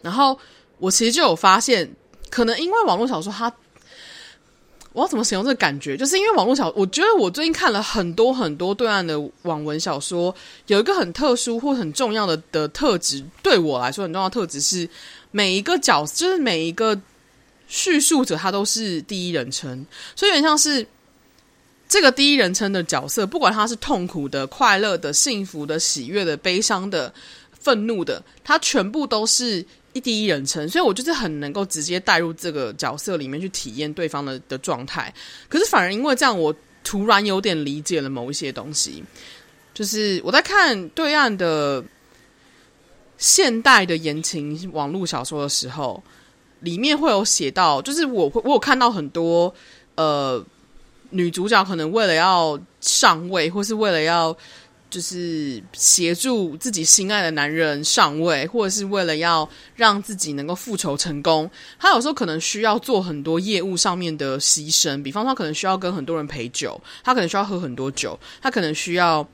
[0.00, 0.36] 然后
[0.78, 1.88] 我其实就有发现，
[2.30, 3.52] 可能因为网络小说它，
[4.94, 5.98] 我要怎么形容这个感觉？
[5.98, 10.34] 就是因为网络小，我觉得我最近看了很多很多对岸的网文小说，
[10.68, 14.88] 有一个很特殊或很重要的的特质，对我来说很重要的特质是
[15.30, 16.98] 每一个角，就是每一个。
[17.72, 20.84] 叙述者他都是第一人称，所以有点像是
[21.88, 27.14] 这个第一人称的角色，不管他是痛苦的、快乐的、幸福的、喜悦的、悲伤的、
[27.52, 35.14] 愤怒的，他全部都是一第一人称，所以我就是很能够直接带入这个角色里面去体验对方的的状态。
[35.48, 36.52] 可是反而因为这样，我
[36.82, 39.04] 突然有点理解了某一些东西，
[39.72, 41.84] 就是我在看对岸的
[43.16, 46.02] 现代的言情网络小说的时候。
[46.60, 49.52] 里面会有写到，就是我会我有看到很多
[49.94, 50.44] 呃
[51.10, 54.36] 女主角可能为了要上位，或是为了要
[54.88, 69.26] 就是协助自己心爱的男人上位，或者是为了要让自己能够复仇成功，她有时候可能需要做很多业务上面的牺牲，比方说可能需要跟很多人陪酒，她可能需要喝很多酒，她可能需要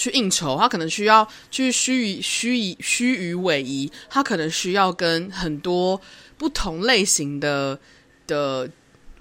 [0.00, 6.00] 去应酬，他可能需要去虚与虚以虚与委蛇，他可能需要跟很多
[6.38, 7.78] 不同类型的
[8.26, 8.66] 的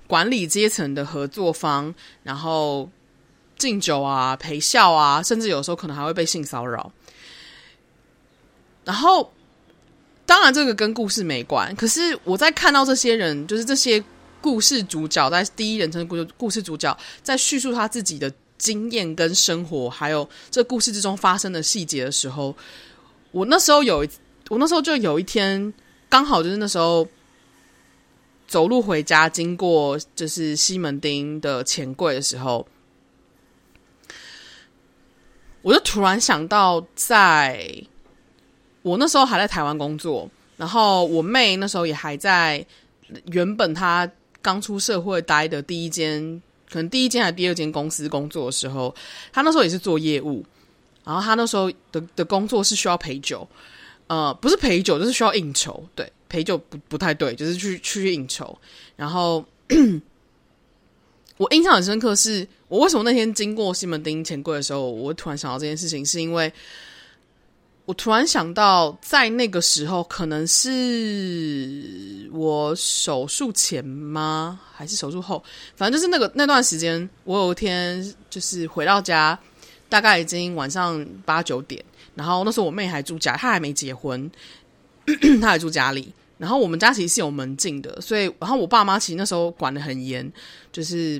[0.08, 2.90] 管理阶层的合作方，然后
[3.58, 6.90] 敬酒啊、陪笑啊，甚至有时候可能还会被性骚扰。
[8.86, 9.34] 然后，
[10.26, 14.02] 当然这个跟故事没关，可是我在看到这些人，就是这些
[14.40, 22.56] 故事主角，在第一人称故故事主角在叙述他自己的经验跟生活，还有这故事之中发生的细节的时候，
[23.32, 24.06] 我那时候有，
[24.50, 25.74] 我那时候就有一天
[26.08, 27.08] 刚好就是那时候
[28.48, 32.68] 走路回家，经过就是西门町的钱柜的时候，
[35.64, 37.84] 我就突然想到在。
[38.82, 42.66] 我那时候还在台湾工作，然后我妹那时候也还在
[43.26, 44.10] 原本她
[44.42, 48.94] 刚出社会待的第一间，可能第一间还是第二间公司工作的时候，
[49.34, 50.46] 他那时候也是做业务，
[51.04, 53.48] 然后他那时候的的工作是需要陪酒，
[54.08, 58.58] 呃，不是陪酒，就是需要应酬，对，陪酒不不太对，就是去去应酬。
[58.96, 59.44] 然后
[61.38, 66.52] 我印象很深刻是，是我为什么那天经过西门町钱柜的时候，我突然想到这件事情，是因为。
[67.90, 74.60] 我突然想到，在那个时候，可能是我手术前吗？
[74.72, 75.44] 还是手术后？
[75.76, 79.36] 反正就是那个那段时间，我有一天就是回到家，
[79.90, 81.84] 大概已经晚上八九点。
[82.14, 84.30] 然后那时候我妹还住家，她还没结婚，
[85.42, 86.14] 她还住家里。
[86.38, 90.32] 然后我们家其实是有门禁的，所以然后我爸妈其实那时候管得很严，
[90.72, 91.20] 就是。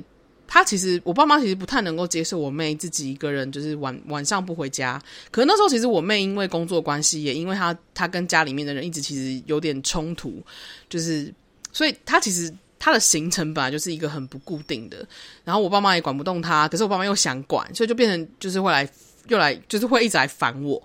[0.52, 5.00] 他其实，我爸妈其实不太能够接受我妹自己一个人，就是晚晚上不回家。
[5.30, 10.42] 可是那时候，其实我妹因为工作关系，也因为她她跟家里面的人一直其实有点冲突，
[10.88, 11.32] 就是
[11.72, 15.06] 所以她其实她的行程本来就是一个很不固定的。
[15.44, 18.90] 然后我爸妈也管不动她，可是我爸妈又想管，所以就变成就是会来
[19.28, 20.82] 又来，就是会一直来烦我。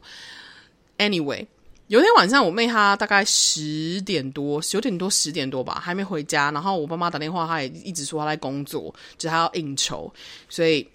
[0.99, 1.47] Anyway。
[1.87, 6.49] 有一天晚上，我妹她大概十点多、九点多、十点多吧，还没回家。
[6.49, 10.11] 然后我爸妈打电话，她也一直说她在工作，就她要应酬，
[10.49, 10.87] 所以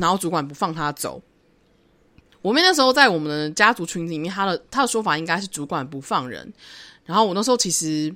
[0.00, 1.20] 然后主管不放她走。
[2.42, 6.52] 我妹那时候在我们的家族群里面，她的她的说法应该是主管不放人。
[7.04, 8.14] 然后我那时候其实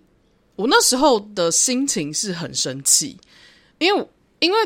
[0.54, 3.18] 我那时候的心情是很生气，
[3.78, 4.58] 因为因为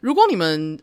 [0.00, 0.80] 如果你们。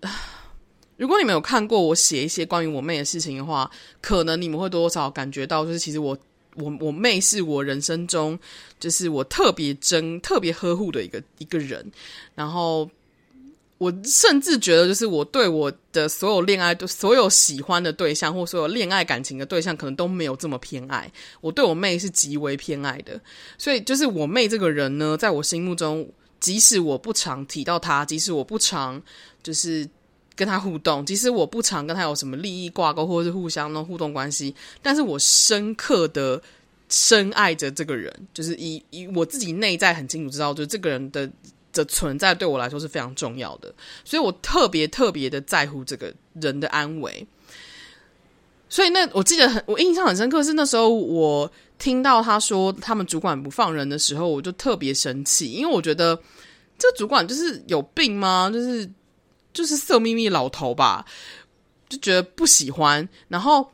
[0.98, 3.70] 如果你们有看过我写一些关于我妹的事情的话，
[4.02, 6.18] 可能你们会多多少感觉到，就是其实我
[6.56, 8.38] 我我妹是我人生中
[8.80, 11.92] 就是我特别珍、特别呵护的一个一个人。
[12.34, 12.90] 然后
[13.78, 21.12] 我甚至觉得，就是我对我的所有恋爱、所有喜欢的对象或所有恋爱感情的对象，可能都没有这么偏爱。
[21.42, 23.22] 我对我妹是极为偏爱的，
[23.60, 29.00] 所以就是我妹这个人呢，在我心目中，即使我不常提到她，即使我不常
[29.44, 29.88] 就是。
[30.38, 36.40] 跟他互动，即使我不常跟他有什么利益挂钩，或者是互相的互动关系，但是我深刻的
[36.90, 41.28] 深爱着这个人，就是以以我自己内在很清楚知道，就是这个人的
[41.74, 43.74] 的存在对我来说是非常重要的，
[44.06, 47.26] 所以我特别特别的在乎这个人的安危。
[48.70, 56.16] 所以那我记得很，我印象很深刻是那时候我听到他说他们主管不放人的时候，我就特别生气，因为我觉得
[56.78, 58.52] 这主管就是有病吗？
[58.54, 58.88] 就是。
[59.58, 61.04] 就是色眯眯老头吧，
[61.90, 63.10] 就觉得不喜欢。
[63.28, 63.68] 然后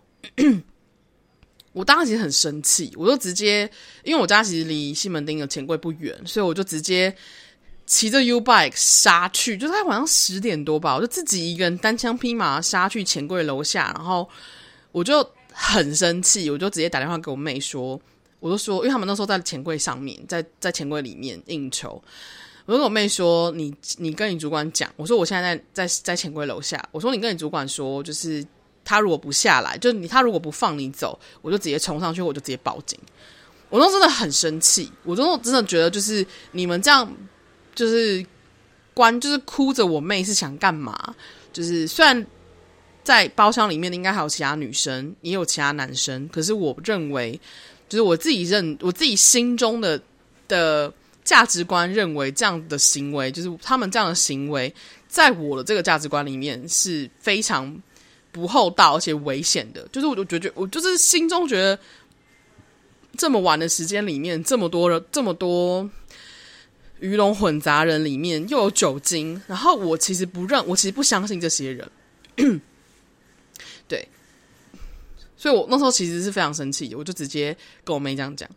[1.74, 3.69] 我当时其实很生气，我就直接，
[4.06, 7.13] 因为我家其实离西门町的钱柜不远，所以我就直接
[7.86, 9.58] 骑着 U bike 杀去。
[9.58, 14.30] 就在晚上十点多吧，我就自己一个人单枪匹马杀去钱柜楼下，然后
[14.93, 18.00] 我就很生气，我就直接打电话给我妹说，
[18.39, 22.02] 我就说，因为他们那时候在钱柜上面，在在钱柜里面应酬。
[22.65, 26.82] 我跟我妹说：“你你跟你主管讲，我说我现在在在在钱柜楼下。
[26.93, 28.45] 我说你跟你主管说，就是
[28.86, 32.97] 他如果不下来，就你他如果不放你走，我就直接冲上去，我就直接报警。
[33.69, 37.13] 我都真的很生气，我都真的觉得就是你们这样，
[37.76, 38.26] 就是
[38.93, 41.14] 关就是哭着我妹是想干嘛？
[41.51, 42.26] 就是虽然
[43.03, 47.38] 在包厢里面应该还有其他女生，也有其他男生，可是我认为，
[47.89, 50.01] 就是我自己认我自己心中的
[50.47, 50.93] 的。”
[51.24, 54.74] 价值观认为这样的行为，就是他们这样的行为，
[55.07, 57.76] 在我的这个价值观里面是非常
[58.32, 59.88] 不厚道而且危险的。
[59.91, 61.80] 就是我就觉得，我就是心中觉得，
[63.17, 65.89] 这么晚的时间里面，这么多人，这么多
[66.99, 71.89] 鱼龙混杂人里面又有酒精，然后我其实不认，我其实不相信这些人。
[73.88, 74.07] 对，
[75.38, 78.49] 所以我那时候其实是非常生气，我就直接跟我妹这样讲。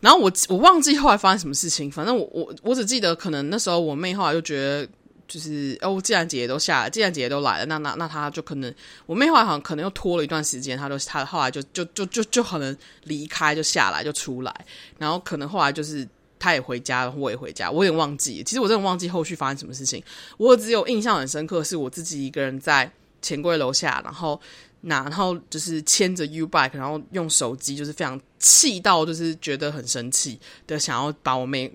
[0.00, 4.88] 然后我我忘记后来发生什么事情，反正我我我只记得可能那时候我妹后来就觉得
[5.26, 8.72] 就是哦，既然姐姐都下来，既然姐姐都来了，那那那她就可能
[9.06, 14.54] 我妹后来好像可能又拖了一段时间，她就她后来就就就就就可能离开就下来就出来，
[14.98, 16.06] 然后可能后来就是
[16.38, 20.02] 他也回家了，我也回家，我有点忘记，其实我真的忘记后续发生什么事情，
[20.36, 22.88] 我只有印象很深刻，是我自己一个人在
[23.22, 24.38] 钱柜楼下，然后
[24.82, 31.72] 拿然后就是牵着 U bike，然后用手机，就是非常气到，就是觉得很生气的，想要把我妹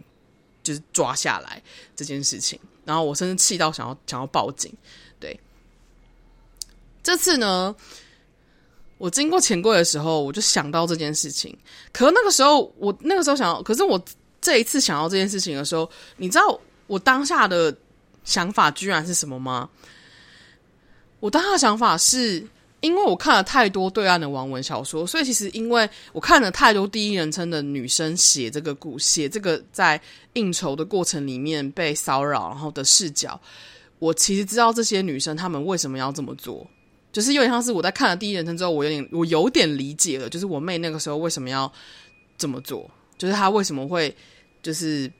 [0.63, 1.61] 就是抓下来
[1.95, 2.57] 这件事情。
[2.85, 4.73] 然后我甚至气到想要想要报警，
[5.19, 5.37] 对。
[7.03, 7.75] 这次呢，
[8.97, 11.57] 我经过钱柜的时候，我就想到这件事情。
[11.91, 14.01] 可那个时候，我那个时候想要，可是我
[14.39, 17.75] 这一次想到这件事情的时候，你知道我当下的
[18.23, 19.69] 想法居然是什么吗？
[21.19, 22.47] 我当下的想法是。
[22.81, 30.01] 因为我看了太多对岸的网文小说，所以其实因为我看了太多第一人称的女生写这个故写这个在
[30.33, 33.39] 应酬的过程里面被骚扰然后的视角，
[33.99, 36.65] 我其实知道这些女生她们为什么要这么做，
[37.11, 41.71] 就是有点像是我在看了第一人称之后，我有点我有点理解了，就是我妹那个时候为什么要
[42.37, 44.15] 这么做，就是她为什么会
[44.63, 45.11] 就是。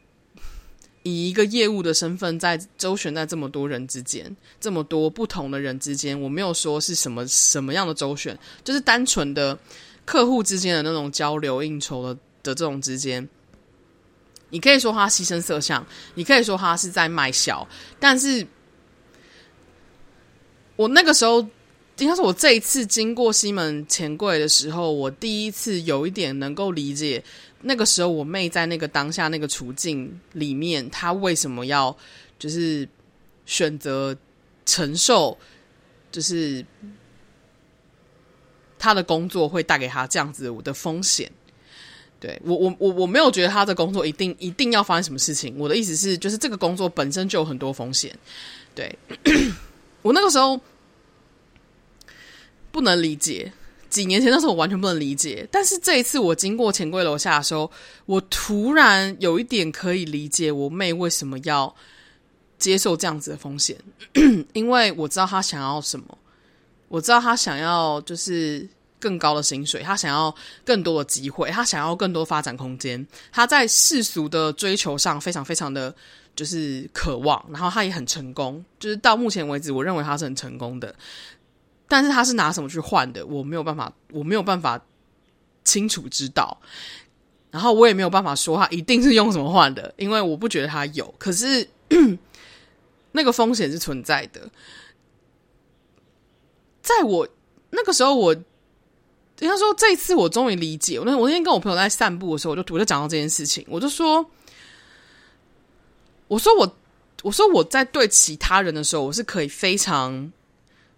[1.04, 9.58] 以一个业务的身份，在周旋在这么多人之间，这么多不同的人之间，我没有说是什么什么样的周旋，就是单纯的
[10.06, 13.28] 客户之间的那种交流应酬的的这种之间。
[14.52, 15.84] 你可以说他牺牲色相，
[16.14, 17.68] 你可以说他是在卖笑，
[17.99, 18.45] 但是
[20.76, 21.39] 我那个时候，
[21.97, 27.24] 应该是我这一次经过西门钱柜的时候，我第一次有一点能够理解。
[27.64, 31.95] 那个时候，我妹在那个当下那个处境里面，她为什么要
[32.39, 32.88] 就是
[33.45, 34.16] 选择
[34.66, 35.38] 承受，
[36.12, 36.66] 就是
[38.80, 41.32] 她的工作会带给她这样子我的风险？
[42.20, 45.57] 对，我，我，我我没有觉得她的工作一定一定要发生什么事情。
[45.57, 48.16] 我的意思是，就是这个工作本身就有很多风险。
[48.76, 48.95] 对，
[50.01, 50.59] 我那个时候
[52.72, 53.51] 不能理解。
[53.92, 57.70] 几年前那时候我完全不能理解，但是这一次我经过钱柜楼下的时候，
[58.06, 61.76] 我突然有一点可以理解我妹为什么要
[62.58, 63.78] 接受这样子的风险，
[64.54, 66.18] 因为我知道她想要什么，
[66.88, 68.68] 我知道她想要就是
[68.98, 70.34] 更高的薪水，她想要
[70.64, 75.94] 更多的机会，她想要更多发展空间，她在世俗的追求上非常非常的
[76.34, 80.96] 就是渴望，然后她也很成功，就是到目前为止，我认为她是很成功的。
[81.92, 83.26] 但是他是拿什么去换的？
[83.26, 84.82] 我没有办法，我没有办法
[85.66, 86.58] 清楚知道。
[87.50, 91.14] 然后我也没有办法说他一定是用什么换的，因为我不觉得他有。
[91.18, 91.68] 可是
[93.12, 94.50] 那个风险是存在的。
[96.82, 97.28] 在我
[97.72, 98.34] 那个时候我，我
[99.42, 100.98] 应该说这一次我终于理解。
[100.98, 104.26] 我那我那天跟我朋友在散步的时候，我就我就讲到这件事情，我就说，
[106.30, 106.78] 我说我
[107.24, 110.32] 我说我在对其他人的时候，我是可以非常。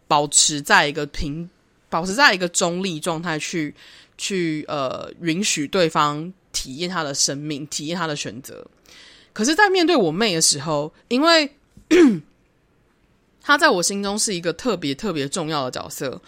[0.07, 1.49] 保持在一个平，
[1.89, 3.73] 保持在一个中立状态，去
[4.17, 8.65] 去呃允许对方体验他的生命，体验他的选择。
[9.33, 11.51] 可是，在面对我妹的时候，因为
[13.41, 16.21] 她在我心中是一个特别特别重要的角色，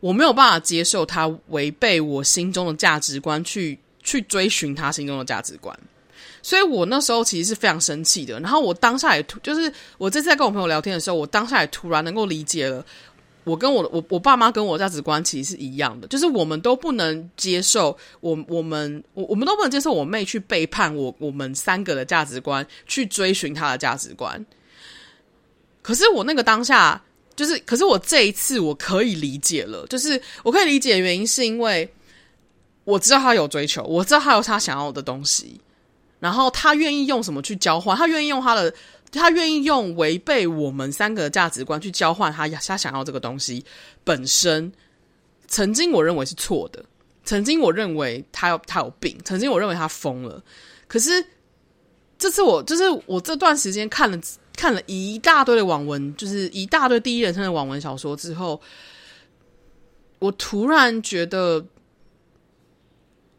[0.00, 5.76] 我没有办法接受她违背我心中的价值观，去去追寻她心中的价值观。
[6.40, 8.40] 所以我那时候其实是非常生气的。
[8.40, 12.84] 然后我当下也突，就是我这次在跟我朋友聊天的时候，我当下也突然能够理解了。
[13.44, 24.44] 我跟我我我爸妈跟我价值观其实是一样的，就是我们都不能接受我我们我我们都不能接受我妹去背叛我我们三个的价值观，去追寻她的价值观。
[25.82, 27.02] 可是我那个当下，
[27.34, 31.92] 就是可是我这一次我可以理解了，就是我可以理解原因是因为
[32.84, 35.60] 我知道他有追求，我知道他有他想要的东西，
[36.20, 38.72] 然后他愿意用什么去交换，他愿意用他的。
[39.20, 43.62] 他愿意用违背我们三个价值观去交换他他想要这个东西
[44.04, 44.72] 本身，
[45.46, 46.82] 曾经我认为是错的，
[47.22, 50.42] 曾经我认为他有他有病，曾经我认为他疯了。
[50.88, 51.22] 可是
[52.16, 54.18] 这次我就是我这段时间看了
[54.56, 58.58] 看了一大堆的网文，就是一大堆第一人称的网文小说之后，
[60.20, 61.62] 我突然觉得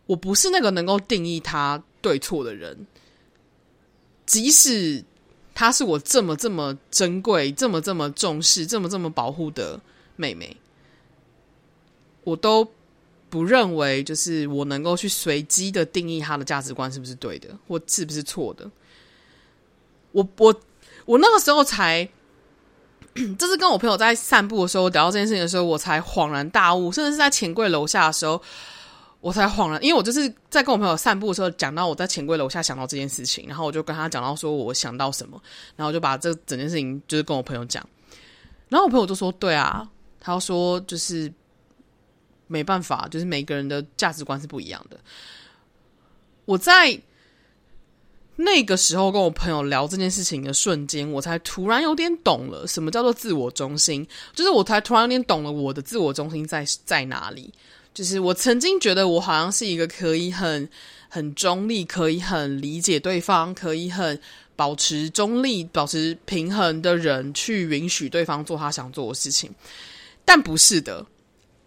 [0.05, 2.85] 我不是那个能够定义他对错的人，
[4.27, 5.03] 即使。
[5.53, 9.79] 她是我这么这么珍贵、这么这么重视、这么这么保护的
[10.15, 10.57] 妹妹，
[12.23, 12.67] 我都
[13.29, 18.69] 不认为就是我能够去随机的定义她的价值观是不是对的，或是不是错的。
[20.11, 20.55] 我我
[21.05, 22.07] 我那个时候才，
[23.37, 28.41] 这是跟我朋友在散步的时候聊到这件事情的时候，我才恍然大悟，甚至是在钱柜楼下的时候，
[29.23, 35.41] 我才恍然，因为我就是在跟我朋友散步的时候，讲到我在钱柜楼下想到这件事情，然后我就跟他讲到说我想到什么，
[35.77, 37.87] 然后我就把这整件事情就是跟我朋友讲，
[38.67, 41.31] 然后我朋友就说：“对啊，他说就是
[42.47, 44.99] 没办法，就是每个人的价值观是不一样的。”
[46.43, 46.99] 我在
[48.35, 57.53] 那个时候跟我朋友聊这件事情的瞬间，我才突然有点懂了什么叫做自我中心，就是我才突然有点懂了我的自我中心在在哪里。
[57.93, 60.67] 就是我曾经觉得我好像是一个可以很
[61.09, 64.19] 很中立，可以很理解对方，可以很
[64.55, 69.53] 保持中立、保持平衡的人，去允许对方做他想做的事情。
[70.25, 71.05] 但不是的，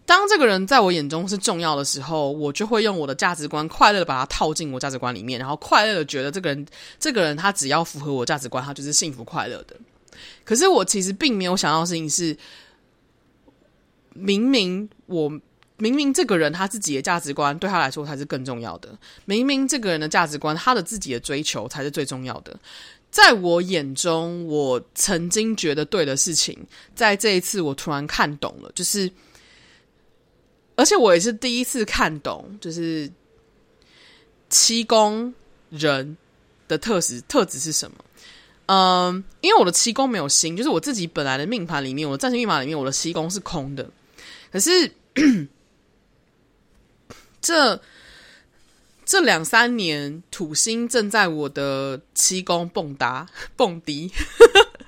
[0.05, 6.65] 当这个人在我眼中是重要的时候，我就会用我的价值观快乐的把他套进我价值观里面，然后快乐的觉得这个人，
[6.99, 9.77] 这个人他只要符合我价值观，他就是幸福快乐的。
[10.43, 12.35] 可是我其实并没有想到事情是，
[14.11, 15.31] 明明我。
[15.79, 22.59] 明明这个人他自己的价值观对他来说才是更重要的，明明这个人的价值观他的自己的追求才是最重要的。
[23.11, 26.57] 在我眼中，我曾经觉得对的事情，
[26.95, 29.09] 在这一次我突然看懂了，就是，
[30.75, 33.07] 而且我也是第一次看懂，就是
[34.49, 35.31] 七宫
[35.69, 36.17] 人
[36.67, 37.97] 的特质特质是什么。
[38.65, 43.87] 嗯，因为我的七宫没有星，就是我自己本来的命盘里面，我的占星密码里面，我的七宫是空的，
[44.51, 44.91] 可是。
[47.47, 47.81] 这
[49.05, 53.25] 这两三年，土星正在我的七宫蹦跶
[53.55, 54.11] 蹦迪。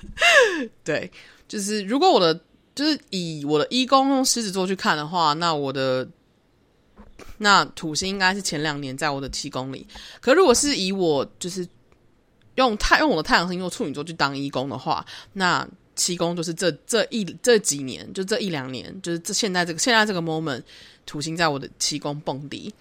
[0.84, 1.10] 对，
[1.48, 2.38] 就是如果我的
[2.76, 6.06] 就是以我的一宫用狮子座去看的话，那我的
[7.38, 9.88] 那土星应该是前两年在我的七宫里。
[10.20, 11.66] 可如果是以我就是
[12.56, 20.62] 用太用我的太阳星座处女座去当一宫的话，那七宫就是这这一这几年，就这一两年，就是这现在这个现在这个 moment。
[21.10, 22.72] 土星在我的七宫蹦迪，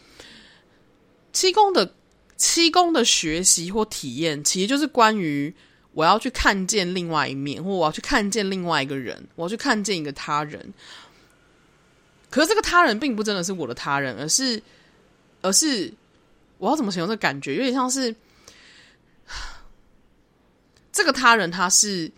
[1.32, 1.94] 七宫的
[2.36, 5.54] 七宫的学习或体验，其实就是关于
[5.94, 10.74] 我要去看见另外一面，或我要去看见另外一个人，我要去看见一个他人。
[12.28, 14.62] 可是这个他人并不真的是我的他人，而是
[15.40, 15.90] 而是
[16.58, 17.54] 我要怎么形容这感觉？
[17.54, 18.14] 有点像是
[20.92, 22.12] 这个他人，他是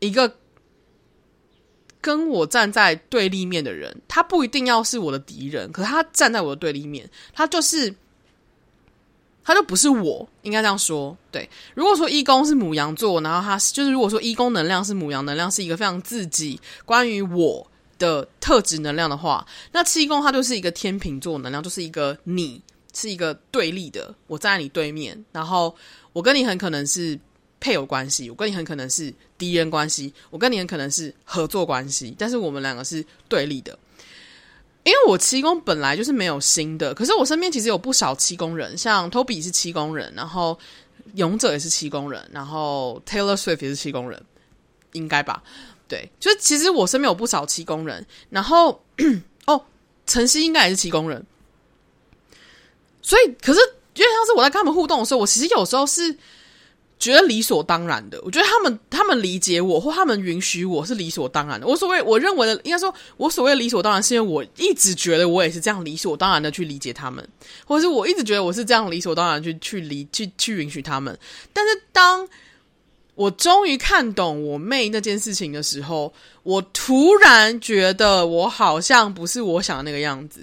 [0.00, 0.36] 一个。
[2.00, 7.92] 跟我站在对立面的人，他不一定要是我的敌人，可是他站在我的对立面，他就是，
[9.42, 11.16] 他就不是我，应该这样说。
[11.32, 17.66] 对，如果说一宫是母羊座，然后他就是如果说一宫能量是母羊能量，是一个非常自己关于我
[17.98, 22.62] 的特质能量的话，那七宫它就是一个天秤座能量，就是一个你
[22.94, 25.74] 是一个对立的，我站在你对面，然后
[26.12, 27.18] 我跟你很可能是。
[27.60, 33.78] 配偶关系，我跟你很可能是敌人关系，我跟你很可能是合作关系，但是我们两个是对立的。
[34.84, 40.58] 因为我七宫本来就是没有星的，可是我身边其实有不少七宫人，像 Toby 是七宫人，然后
[41.14, 44.24] 勇者也是七宫人，然后 Taylor Swift 也是七宫人，
[44.92, 45.42] 应该吧？
[45.88, 48.82] 对，就其实我身边有不少七宫人，然后
[49.46, 49.62] 哦，
[50.06, 51.22] 晨曦应该也是七宫人，
[53.02, 53.60] 所以可是
[53.94, 56.16] 因为像是我在跟他们互动的时候，我其实有时候是。
[56.98, 61.66] 觉得理所当然的，我觉得他们他们理解我或他们允许我是理所当然的。
[61.66, 67.26] 我所谓我认为的，应该说我所谓理所当然，是因为我一直觉得我也是这样理所当然的去理解他们，
[67.64, 71.16] 或者是我一直觉得我是这样理所当然去去理去去允许他们。
[71.52, 72.28] 但是当
[73.14, 80.40] 我终于看懂我妹那件事情的时候，我突然觉得我好像不是我想的那个样子。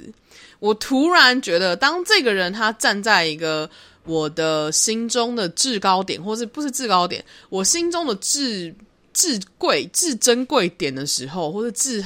[0.59, 3.69] 我突然觉得，当这个人他站在一个。
[4.05, 8.73] 我的心中的至高点，或是不是至高点，我心中的至
[9.13, 12.05] 至贵、至珍贵点的时候，或者至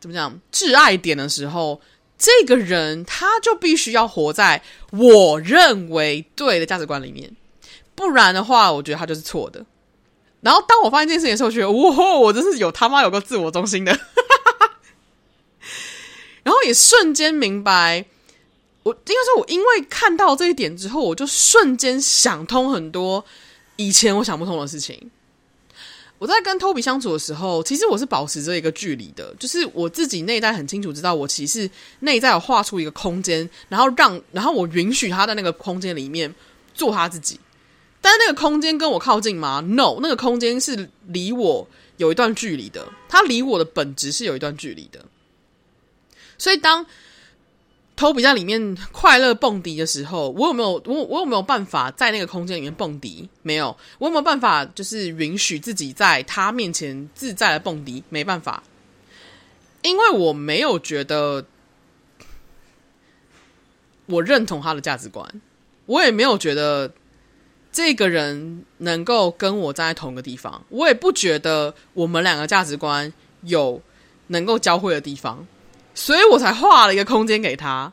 [0.00, 1.80] 怎么讲至爱点的时候，
[2.18, 7.30] 这个人他就必须要活在我认为对的价值观里面，
[7.94, 9.64] 不然的话，我觉得他就是错的。
[10.40, 13.92] 然后当我发现这件事情的时候，我觉得哇，我真是有他妈有个自我中心的，
[16.42, 18.06] 然后也瞬间明白。
[18.82, 23.24] 我应该说，我因为看到这一点之后，我就瞬间想通很多
[23.76, 25.10] 以前我想不通的事情。
[26.18, 31.68] 我在跟 Toby 相处的时候，其实我是保持着一个距离的，就是我自己内在很清楚知道，我其实
[32.00, 36.32] 内在有画出一个空间，然后让，然后我允许他在那个空间里面
[36.74, 37.40] 做他自己。
[38.00, 45.04] 但是那个空间跟我靠近吗？No，那个空间是离我有一段距离的，它离我的本质是有一段距离的。
[46.38, 46.84] 所以当
[48.02, 53.28] Toby 在里面快乐蹦迪的时候，我有没有我我有没有办法在那个空间里面蹦迪？
[53.42, 58.02] 没有，我有没有办法就是允许自己在他面前自在的蹦迪？
[58.08, 58.64] 没办法，
[59.82, 61.46] 因为我没有觉得
[64.06, 65.40] 我认同他的价值观，
[65.86, 66.92] 我也没有觉得
[67.70, 73.80] 这个人能够跟我站在同一个地方，我也不觉得我们两个价值观有
[74.26, 75.46] 能够交汇的地方，
[75.94, 77.92] 所以我才画了一个空间给他。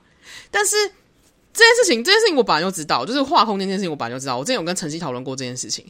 [0.52, 0.76] 但是
[1.54, 5.86] 这件事情，这件事情我本来就知道，就是画空间这件事情我本来就知道，我之前有跟晨曦讨论过这件事情。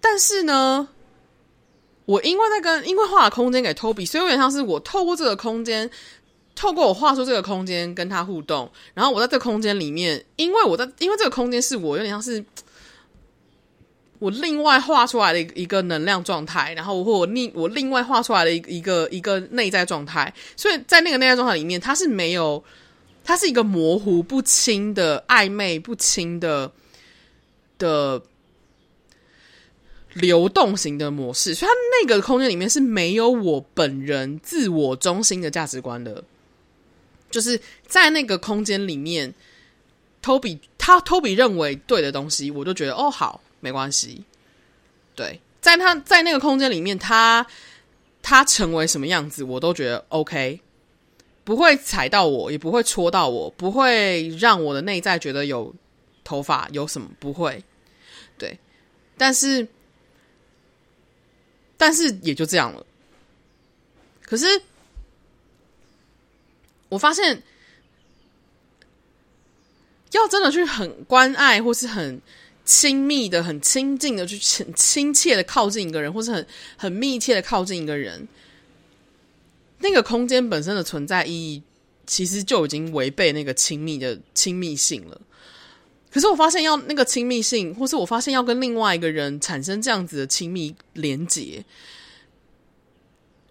[0.00, 0.88] 但是呢，
[2.04, 5.90] 我因为在跟因为画了空间给 Toby，所以有点像是我透过这个空间。
[6.56, 12.42] 透过我画出这个空间跟他互动，然后我在这个空间里面，因为我在，因为这个空间是我有点像是
[14.24, 22.64] 我另外画出来的一个能量状态，然后或我另我另外画出来的一个一个内在状态，所以在那个内在状态里面，它是没有，
[23.22, 26.72] 它是一个模糊不清的暧昧不清的
[27.76, 28.22] 的
[30.14, 36.24] 流动型的模式，所以它那个空间里面是没有我本人自我中心的价值观的。
[37.30, 39.34] 就是在那个空间里面
[40.22, 44.22] ，Toby 他 Toby 认为对的东西，我就觉得哦好，没关系。
[45.16, 47.46] 对，在他在那个空间里面，他
[48.20, 50.60] 他成为什么样子，我都觉得 OK，
[51.44, 55.74] 不会踩到我，也不会戳到我，不会让我的内在觉得有
[56.22, 57.64] 头发有什么，不会。
[58.36, 58.58] 对，
[59.16, 59.66] 但是
[61.78, 62.84] 但是也就这样了。
[64.20, 64.46] 可是。
[66.90, 67.42] 我发现，
[70.12, 72.20] 要真的去很关爱，或是很
[72.64, 76.46] 亲密的、很亲近的去亲亲切的靠近一个人，或是很
[76.76, 78.26] 很密切的靠近一个人，
[79.78, 81.62] 那个空间本身的存在意义，
[82.06, 85.20] 其实就已经违背那个亲密的亲密性了。
[86.10, 91.64] 可是我发现，要那个亲密性，或是我发现要跟另外一个人产生这样子的亲密连结，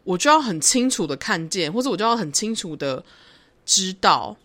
[0.03, 3.03] 我就要很清楚的看见，或者我就要很清楚的。
[3.65, 4.35] 知道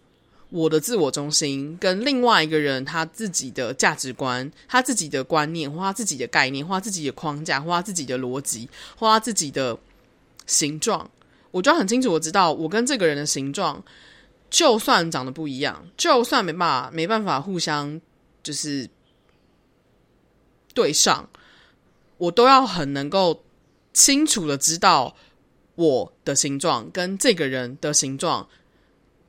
[0.50, 9.78] 我的自我中心跟另外一个人他自己的价值观、他自己的观念或他自己的概念或他自己的框架或他自己的逻辑或他自己的
[10.46, 11.10] 形状，
[11.50, 13.84] 我就很清楚我知道我跟这个人的形状，
[14.48, 18.00] 就算长得不一样，就算没办法没办法互相
[18.42, 18.88] 就是
[20.72, 21.28] 对上，
[22.16, 23.44] 我都要很能够
[23.92, 25.14] 清楚的知道
[25.74, 28.48] 我的形状跟这个人的形状。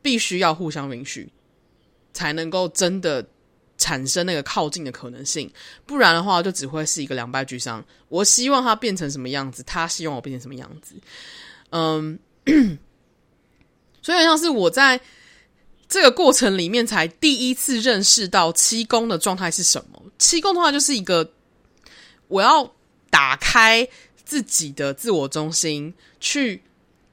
[0.01, 1.29] 必须要互相允许，
[2.13, 3.27] 才能够真的
[3.77, 5.51] 产生那个靠近的可能性。
[5.85, 7.83] 不然的话，就只会是一个两败俱伤。
[8.07, 10.95] 我希望他变成什么样子，他希望我变成什么样子。
[11.71, 12.17] 嗯，
[14.01, 14.99] 所以像是我在
[15.87, 20.01] 这个过程里面，才第一次认识到七宫的状态是什么。
[20.17, 21.31] 七宫的话，就是一个
[22.27, 22.73] 我要
[23.09, 23.87] 打开
[24.23, 26.63] 自己的自我中心去。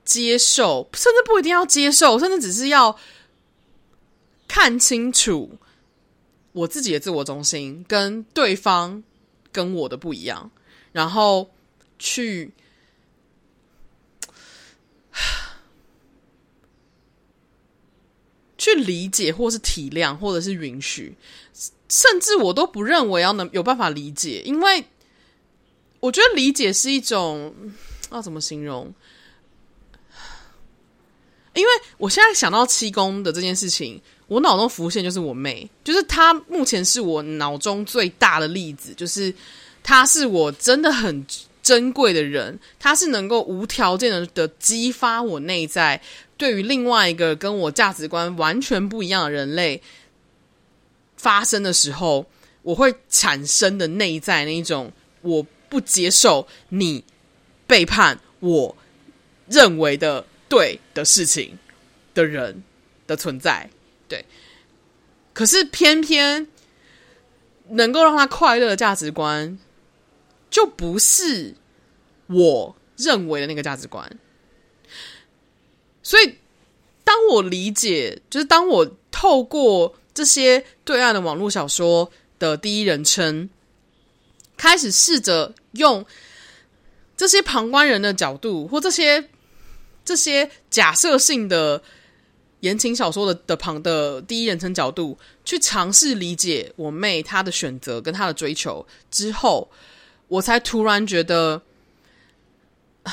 [0.06, 2.98] 接受，甚至不一定要接受，甚至只是要
[4.48, 5.58] 看清楚
[6.52, 9.04] 我自己的自我中心跟对方
[9.52, 10.50] 跟我的不一样，
[10.92, 11.50] 然后
[11.98, 12.52] 去
[18.56, 21.16] 去理解，或是体谅，或者是允许，
[21.88, 24.84] 甚至我都不认为要能有办法理解，因为
[26.00, 27.54] 我觉得理解是一种，
[28.12, 28.94] 要怎么形容？
[31.56, 33.98] 因为我现在想到七公的这件事情，
[34.28, 39.34] 我脑中浮现就是我妹，就是她目前是我脑中最大的例子，就是
[39.82, 41.26] 她是我真的很
[41.62, 45.98] 珍贵的人，她是能够无条件的的激发我内在
[46.36, 49.80] 对于另外一个跟我价值观完全不一样的人类
[51.16, 52.26] 发生的时候，
[52.60, 54.92] 我会产生的内在那一种
[55.22, 57.02] 我不接受你
[57.66, 58.76] 背叛我
[59.48, 60.26] 认为的。
[60.48, 61.58] 对的事情
[62.14, 62.62] 的人
[63.06, 63.68] 的存在，
[64.08, 64.24] 对，
[65.34, 66.46] 可是偏偏
[67.70, 69.58] 能够让他快乐的价值观，
[70.48, 71.54] 就不是
[72.28, 74.08] 我认为的那个价值观。
[76.02, 76.36] 所以，
[77.02, 83.50] 当我理解，就是当我透过这些对岸的网络小说的第一人称，
[84.56, 86.06] 开始试着用
[87.16, 89.28] 这些旁观人的角度，或这些。
[90.06, 91.82] 这些假设性的
[92.60, 99.68] 言情小说的的旁的第一人称角度去尝试理解我妹她的选择跟她的追求之后，
[100.28, 101.60] 我才突然觉得，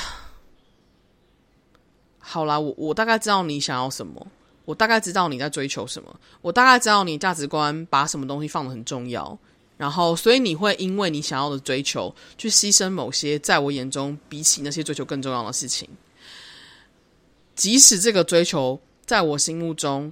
[2.20, 4.26] 好啦，我我大概知道你想要什么，
[4.66, 9.38] 我大概知道你在追求什么，我大概知道你价值观把什么东西放得很重要，
[9.78, 15.90] 然后所以你会因为你想要的追求去牺牲某些在我眼中比起那些追求更重要的事情。
[17.56, 20.12] 即使这个追求在我心目中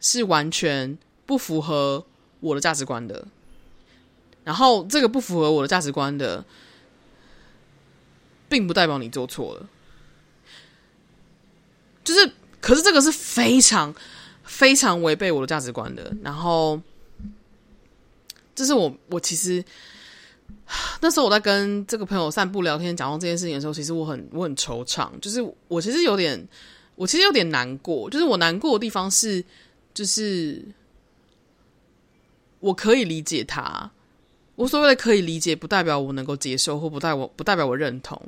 [0.00, 2.04] 是完全不符合
[2.40, 3.26] 我的价值观的。
[4.42, 6.44] 然后这个不符合我的价值观的，
[8.48, 9.68] 并不代表你做错了。
[12.02, 13.94] 就是，可是这个是非常
[14.42, 16.12] 非常违背我的价值观的。
[16.22, 16.80] 然后，
[18.54, 19.62] 这是我我其实
[21.00, 26.48] 那时候我在跟这个朋友散步聊天，讲到这件事情的时候，其实我很我很惆怅，就是我其实有点
[27.00, 28.10] 我其实有点难过。
[28.10, 29.42] 就是我难过的地方是，
[29.94, 30.62] 就是
[32.58, 33.90] 我可以理解他。
[34.54, 38.20] 我所谓的可以理解，不代表我能够接受，或不代我不代表我认同。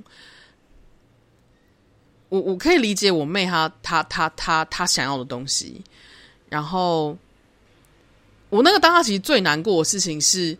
[2.30, 5.82] 我我可以理解我妹她她她她她想要的东西，
[6.48, 7.14] 然后
[8.48, 10.56] 我那个当下其实最难过的事情是，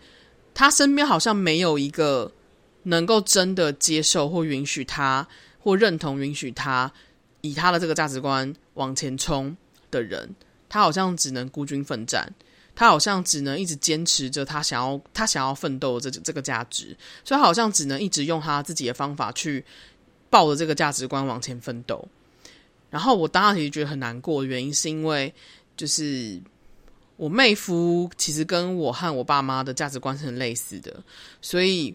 [0.53, 2.31] 她身边好像没有一个
[2.83, 5.27] 能够真的接受或允许她
[5.59, 6.93] 或认同允许她
[7.43, 9.55] 以他的这个价值观往前冲
[9.91, 10.35] 的人，
[10.69, 12.33] 他好像只能孤军奋战。
[12.75, 19.63] 他好像只能一直坚持着他想要他想要奋斗的这这个价值，所以他好像只能一直用他自己的方法去
[20.31, 22.03] 抱着这个价值观往前奋斗。
[22.89, 25.31] 然后我当时其实觉得很难过原因，是因为
[25.77, 26.41] 就是
[27.17, 31.05] 我妹夫其实跟我和我爸妈的价值观是很类似的，
[31.43, 31.95] 所以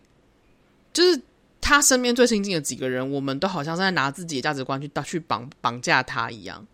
[0.93, 1.19] 就是
[1.67, 6.65] 他身边最亲近的几个人，我们都好像是在拿自己的价值观去去绑绑架他一样。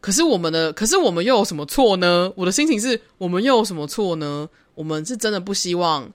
[0.00, 2.32] 可是我们的，可是我们又有什么错呢？
[2.34, 4.48] 我的心情是我们又有什么错呢？
[4.74, 6.12] 我们是真的不希望，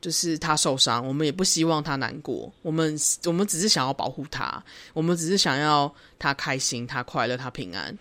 [0.00, 2.48] 就是他受伤，我们也不希望他难过。
[2.62, 7.98] 我们我们只是想要保护他，我们只是想要他开心、他快乐、他平安。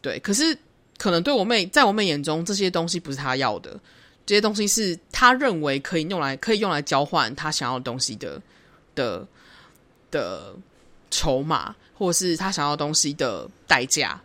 [0.00, 0.56] 对，可是
[0.98, 3.76] 可能对我妹，在我妹眼中，这些东西不是他要的，
[4.24, 8.40] 这些东西是他认为可以用来可以用来交换他想要的东西的
[8.94, 9.26] 的
[10.10, 10.54] 的
[11.10, 14.20] 筹码，或者是他想要的东西的代价。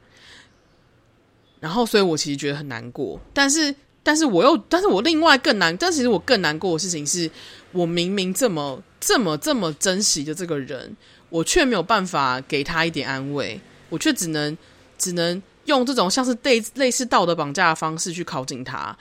[1.59, 3.73] 然后，所以我其实觉得很难过，但是，
[4.03, 7.29] 但是我又，但是我另外更难，但其实我更难过的事情是，
[7.71, 10.95] 我明明这么、这么、这么珍惜的这个人，
[11.29, 14.55] 我却没有办法给他一点安慰，我却只能、
[14.99, 18.95] 只能用这种像是类类似道德绑架的方式去靠近他。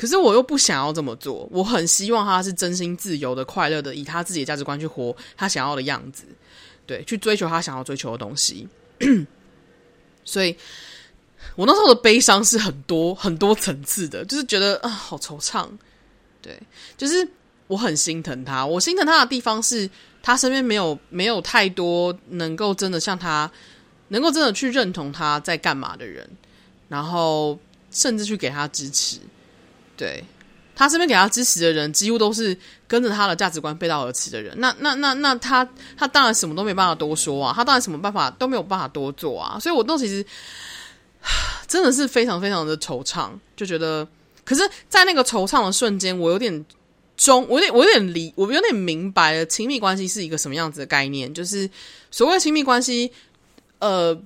[0.00, 6.24] 可是我又不想要这么做，我很希望他是真心、自由的、快乐的，以他自己的价值观去活他想要的样子，
[6.86, 8.66] 对，去追求他想要追求的东西。
[10.24, 10.56] 所以。
[11.56, 15.66] 我那时候的悲伤是很多很多层次的，就是觉得啊，好惆怅。
[16.40, 16.58] 对，
[16.96, 17.26] 就是
[17.66, 18.64] 我很心疼他。
[18.64, 19.88] 我心疼他的地方是
[20.22, 23.50] 他身边没有没有太多能够真的像他，
[24.08, 26.28] 能够真的去认同他在干嘛的人，
[26.88, 27.58] 然后
[27.90, 29.18] 甚至去给他支持。
[30.00, 30.24] 对，
[30.74, 32.56] 他身边给他支持的人，几乎都是
[32.88, 34.54] 跟着他的价值观背道而驰的人。
[34.56, 39.58] 那那那那他他当然什么都没办法多说啊，他当然什么办法都没有办法多做啊。
[39.60, 40.24] 所以我都其实。
[41.68, 44.08] 真的是非常非常的惆怅，就觉得，
[44.42, 46.64] 可是，在那个惆怅的瞬间，我有点
[47.14, 51.32] 中，我有点，我有点理，我有点明白了亲密关系是一个什么样子的概念。
[51.34, 51.68] 就是
[52.10, 53.12] 所谓亲密关系，
[53.80, 54.18] 呃，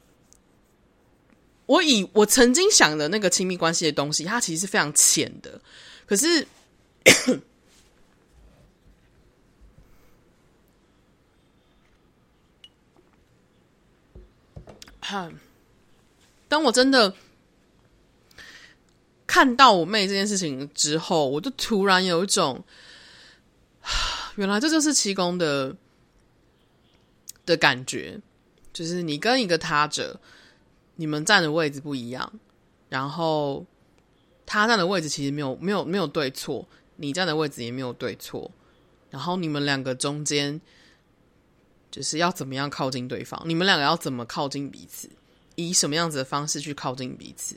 [1.66, 5.60] 我以我曾经想的那个亲密关系的东西，它其实是非常浅的。
[6.06, 6.46] 可是，
[15.00, 15.32] 哈。
[16.46, 17.12] 当我真的
[19.26, 22.64] 看到我妹这件事情之后，我就突然有一种，
[24.36, 25.74] 原来这就是七公的
[27.44, 28.20] 的感觉，
[28.72, 30.20] 就是你跟一个他者，
[30.96, 32.32] 你们站的位置不一样，
[32.88, 33.64] 然后
[34.46, 36.66] 他站的位置其实没有没有没有对错，
[36.96, 38.50] 你站的位置也没有对错，
[39.10, 40.60] 然后你们两个中间
[41.90, 45.08] 就是要怎么样靠近对方，你们两个要怎么靠近彼此。
[45.56, 47.54] 以什么样子的方式去靠近彼此？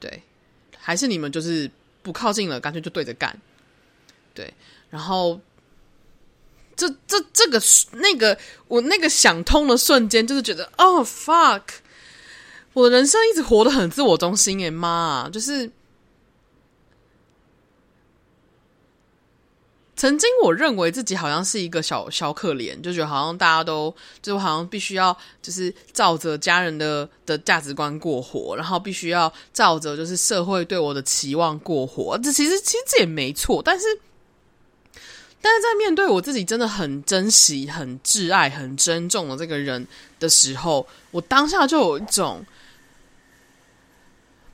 [0.00, 0.22] 对，
[0.78, 1.70] 还是你们就是
[2.02, 3.38] 不靠近了，干脆就对着干？
[4.32, 4.54] 对，
[4.88, 5.38] 然后
[6.74, 7.60] 这这这个
[7.92, 11.62] 那个我那个想通的瞬间，就是觉得哦 fuck，
[12.78, 15.70] 我的人生一直活得很自我中心诶，妈，就是。
[19.96, 32.16] 曾经我认为自己好像是一个小小可怜，就觉得好像大家都就好像必须要就是照着家人的的价值观过活，然后必须要照着就是社会对我的期望过活。
[32.18, 33.86] 这其实其实这也没错，但是
[35.42, 39.84] 但是在面对我自己真的很珍惜、很挚爱、很珍重的这个人
[40.20, 42.46] 的时候，我当下就有一种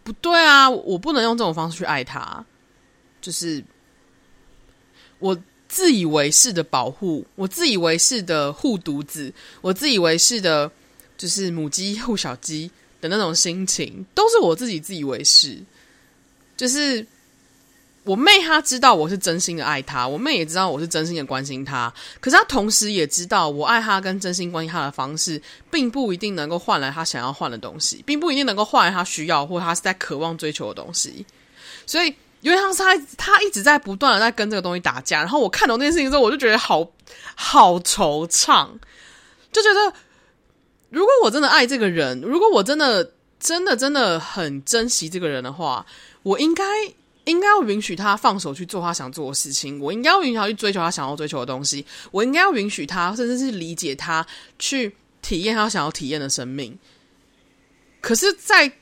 [0.04, 2.44] 不对啊，我不能用这种方式去爱他，
[3.20, 3.64] 就是。
[5.20, 5.34] 我
[5.68, 9.32] 自以为是的保护，我自以为是的护犊子，
[9.62, 10.70] 我自以为是的，
[11.16, 15.58] 就是母鸡护小鸡的那种心情，都是我自己自以为是。
[16.58, 17.06] 就是
[18.04, 31.26] 我妹她知道我是真心的爱她，我妹也知道我是真心的关心她，可是她同时也知道我爱她跟真心关心她的方式，并不一定能够换来她想要换的东西，并不一定能够换来她需要或她是在渴望追求的东西，
[31.86, 32.14] 所以。
[32.44, 36.86] 因为他是他，他一直在不断的在跟这个东西打架，然后我看到那件事情之后，我就觉得好
[37.34, 38.68] 好惆怅，
[39.50, 39.94] 就觉得
[40.90, 45.86] 如果我真的爱这个人，如果我真的真的真的很珍惜这个人的话，
[46.22, 46.62] 我应该
[47.24, 54.26] 应该要允许他放手去做他想做的事情，我应该要允许他去追求他想要追求的东西，我应该要允许他，甚至是理解他
[54.58, 56.78] 去体验他想要体验的生命。
[58.00, 58.72] 可是，在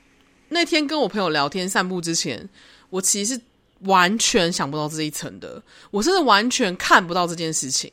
[0.49, 2.49] 那天跟我朋友聊天散步之前，
[2.90, 3.40] 我其实。
[3.86, 7.93] 完全想不到这一层的，我甚至完全看不到这件事情。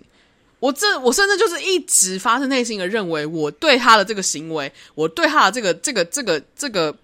[0.59, 6.95] 我这，我甚至就是一直发自内心的认为，我对他的这个行为，我对他的这个、这个、这个、这个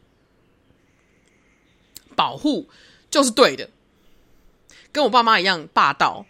[2.15, 2.69] 保护
[3.15, 3.69] 就是对的，
[4.91, 6.25] 跟我爸妈一样霸道。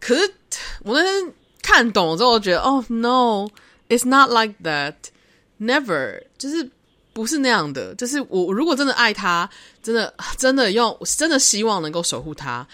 [0.00, 0.34] 可是
[0.82, 1.32] 我那天
[1.62, 6.68] 看懂了之后，我觉得，哦，no，it's not like that，never，就是。
[7.10, 9.50] 不是那样的，就是我如果真的爱他，
[9.82, 12.64] 真的真的用，真的希望能够守护他。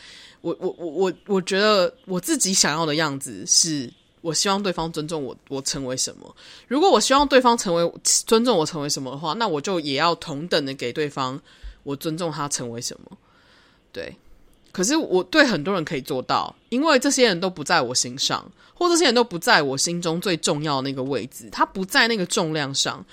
[0.42, 3.90] 我我我我我觉得我自己想要的样子是，
[4.20, 6.36] 我希望对方尊重我，我成为什么。
[6.68, 11.40] 如果我希望对方成为尊重我成为什么的话，那我就也要同等的给对方，
[11.84, 13.16] 我尊重他成为什么。
[13.92, 14.16] 对，
[14.72, 23.06] 可是我对很多人可以做到，因为这些人都不在我心上，或这些人都不在我心中最重要的那个位置，他不在那个重量上。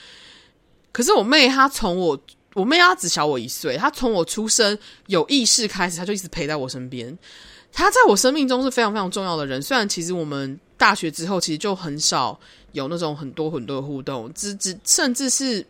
[0.91, 2.19] 可是我妹她从我，
[2.53, 7.17] 我妹她只小我一岁，她从我出生有意识开始，她就一直陪在我身边。
[7.71, 9.61] 她在我生命中是非常非常重要的人。
[9.61, 12.37] 虽然其实我们大学之后其实就很少
[12.73, 15.65] 有那种很多很多的互动，只只甚至是，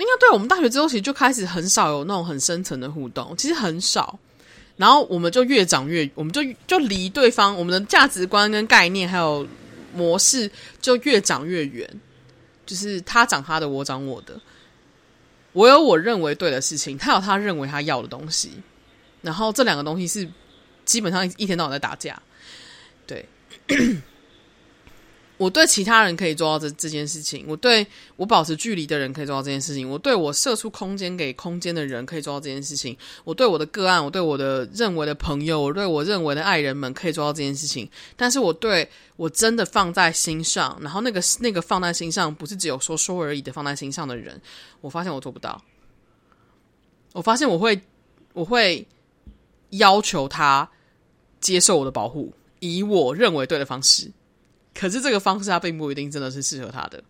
[0.00, 4.18] 应该对我们大学之后其实就开始很少有那种很深层的互动，其实很少。
[4.76, 9.46] 然后我们就越长越，我们就就离对方，我们的价值观跟概念还有。
[9.92, 10.48] 模式
[10.80, 11.84] 就越长越远，
[12.64, 14.40] 就是他长他的，我长我的。
[15.52, 18.52] 我有我认为对的事情，他有他认为他要的东西，
[19.20, 20.30] 然后这两个东西是
[20.84, 22.22] 基本上一天到晚在打架，
[23.04, 23.28] 对。
[25.40, 27.86] 我对其他人可以做到这这件事情，我对
[28.16, 37.90] 我保持距离的人可以做到这件事情，我对我射出空间给空间的人可以做到这件事情，我对我的个案，我对我的认为的朋友，我对我认为的爱人们可以做到这件事情。
[38.16, 38.86] 但是我对
[39.16, 44.38] 我真的放在心上，然后那个那个放在心上，不是只有说说而已的放在心上的人，
[44.82, 45.58] 我发现我做不到。
[47.14, 47.80] 我发现我会
[48.34, 48.86] 我会
[49.70, 50.68] 要求他
[51.40, 54.12] 接受我的保护，以我认为对的方式。
[54.80, 57.04] 可是这个方式，它并不一定真的是适合他的。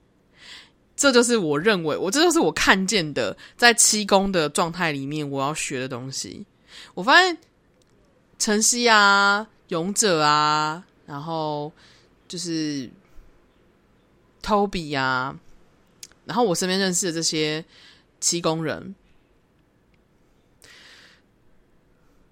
[0.96, 6.44] 这就是我认为，我这就是我看见的，在七宫的状态里面，我要学的东西。
[6.94, 7.38] 我发现
[8.40, 11.72] 晨曦啊、勇者啊，然后
[12.26, 12.90] 就是
[14.42, 15.38] Toby 啊，
[16.24, 17.64] 然后我身边认识的这些
[18.18, 18.96] 七宫人，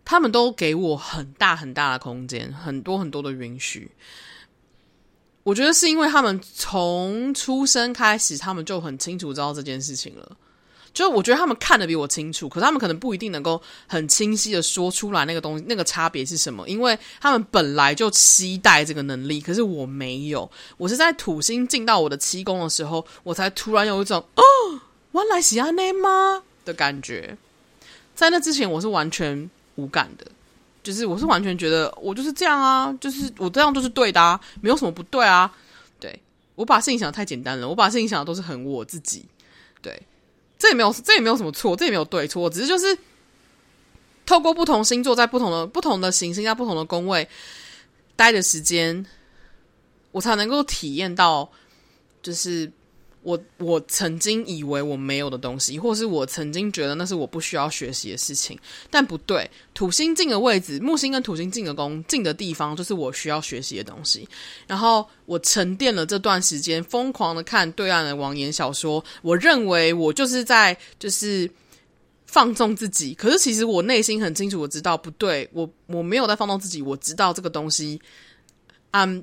[0.05, 3.93] 他们都给我很大很大的空间，很多很多的允许。
[5.49, 10.37] 我觉得是因为他们从出生开始，他们就很清楚知道这件事情了。
[10.93, 16.69] 就我觉得他们看得比我清楚，可是他们可能不一定能够很清晰的说出来那个东西，那个差别是什么？
[16.69, 20.51] 因为他们本来就期待这个能力，可是我没有。
[20.77, 24.43] 我是在土星进到我的七宫的时候，我才突然有一种哦，
[25.13, 27.35] 原来是这样吗的感觉。
[28.15, 30.27] 在那之前，我是完全无感的。
[30.89, 35.55] 就是我是完全觉得我就是这样啊，就是我这样就是对的啊，没有什么不对啊。
[36.01, 36.19] 对，
[36.55, 39.27] 我把事情想的太简单了，我把事情想的都是很我自己。
[39.83, 40.03] 对，
[40.59, 42.97] 这也没有这也没有什么错，这也没有对错，只是就是
[44.25, 47.29] 透过不同星座在不同的不同的行星在不同的宫位
[48.17, 49.05] 待的时间，
[50.11, 51.53] 我才能够体验到，
[52.23, 52.73] 就是。
[53.23, 58.59] 我我曾经以为我没有的东西，或是我曾经觉得那是我不需要学习的事情，
[58.91, 59.51] 但不对。
[59.75, 64.29] 土星进的位置，木星跟土星进的宫进的地方，就是我需要学习的东西。
[64.67, 69.05] 然后我沉淀了这段时间，疯狂的看对岸的网言小说。
[69.23, 71.49] 我认为我就是在就是
[72.27, 78.01] 放纵自己，可是其实我内心很清楚，我知道不对，我我没有在放纵自己，我知道这个东西。
[78.91, 79.23] I'm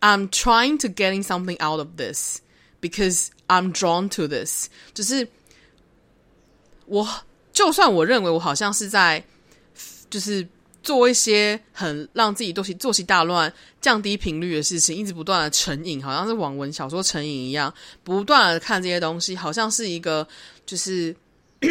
[0.00, 2.38] I'm trying to getting something out of this
[2.80, 5.28] because I'm drawn to this，就是
[6.86, 7.08] 我
[7.52, 9.24] 就算我认为我好像是在
[10.10, 10.46] 就是
[10.82, 17.72] 做一些很让自己作息作息大乱、降低频率的事情，一直不断的成瘾，好像是网文小说成瘾一样，
[18.02, 20.26] 不断的看这些东西，好像是一个
[20.64, 21.14] 就是
[21.60, 21.68] 这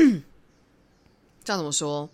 [1.51, 2.09] 样怎么说，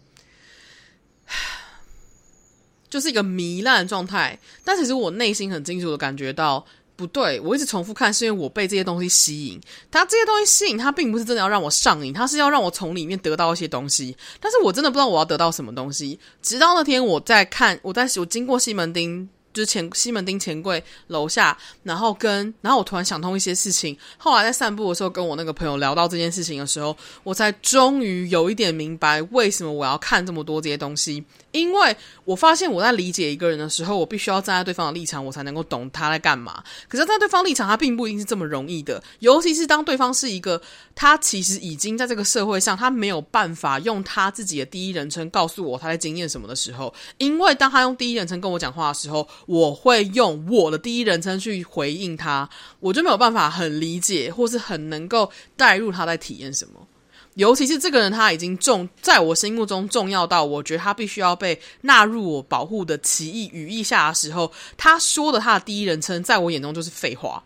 [2.89, 4.39] 就是一个糜烂状态。
[4.63, 6.65] 但其实我内心很清楚的感觉到。
[7.01, 9.59] 不对，我一直重复看，是因为我被这些东西吸引。
[9.89, 14.15] 它这些东西吸引，它并不是真的要让我上瘾，它是要让我从里面得到一些东西。
[14.39, 16.19] 但是我真的不知道我要得到什么东西。
[16.41, 19.27] 直到那天，我在看，我在我经过西门町。
[19.53, 23.97] 就是前西门町钱柜楼下，然后跟然后我突然想通一些事情。
[24.17, 31.23] 后来在散步的时候，跟我那个朋友聊到这件事情的时候，我才终于有一点明白为什么我要看这么多这些东西。
[31.51, 31.93] 因为
[32.23, 36.63] 我发现我在理解一个人的时候，我必须要站在对方的立场，我才能够懂他在干嘛。
[36.87, 39.03] 可是站在对方立场，他并不一定是这么容易的。
[39.19, 40.61] 尤其是当对方是一个
[40.95, 56.87] 他其实已经在这个社会上，他没有办法用他自己的第一人称告诉我他在经验什么的时候，因为当他用第一人称跟我讲话的时候，我会用我的第一人称去回应他，我就没有办法很理解，或是很能够带入他在体验什么。
[57.35, 67.41] 尤其是这个人，他已经重在我心目中重要到，我觉得他必须要被纳入我保护的奇异语义下的时候，他说的他的第一人称，在我眼中就是废话，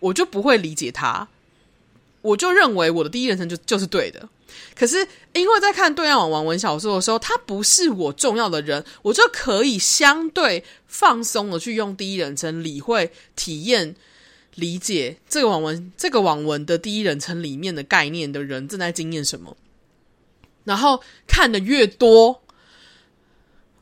[0.00, 1.28] 我就不会理解他，
[2.22, 4.26] 我就认为我的第一人称就就是对的。
[4.74, 13.94] 可是，因为在看对岸网网文小说的时候，他不是我重要的人，我就可以相对放松的去用第一人称理会、体验、
[14.54, 19.56] 理解这个网文、这个网文的第一人称里面的概念的人正在经验什么。
[20.64, 22.42] 然后看得越多，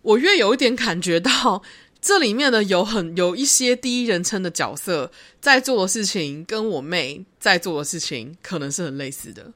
[0.03, 1.63] 我越有一点感觉到，
[2.01, 5.11] 这里面的有很有一些第一人称的角色
[5.41, 9.53] 在做的事情，跟我妹在做的事情可能是很类似的。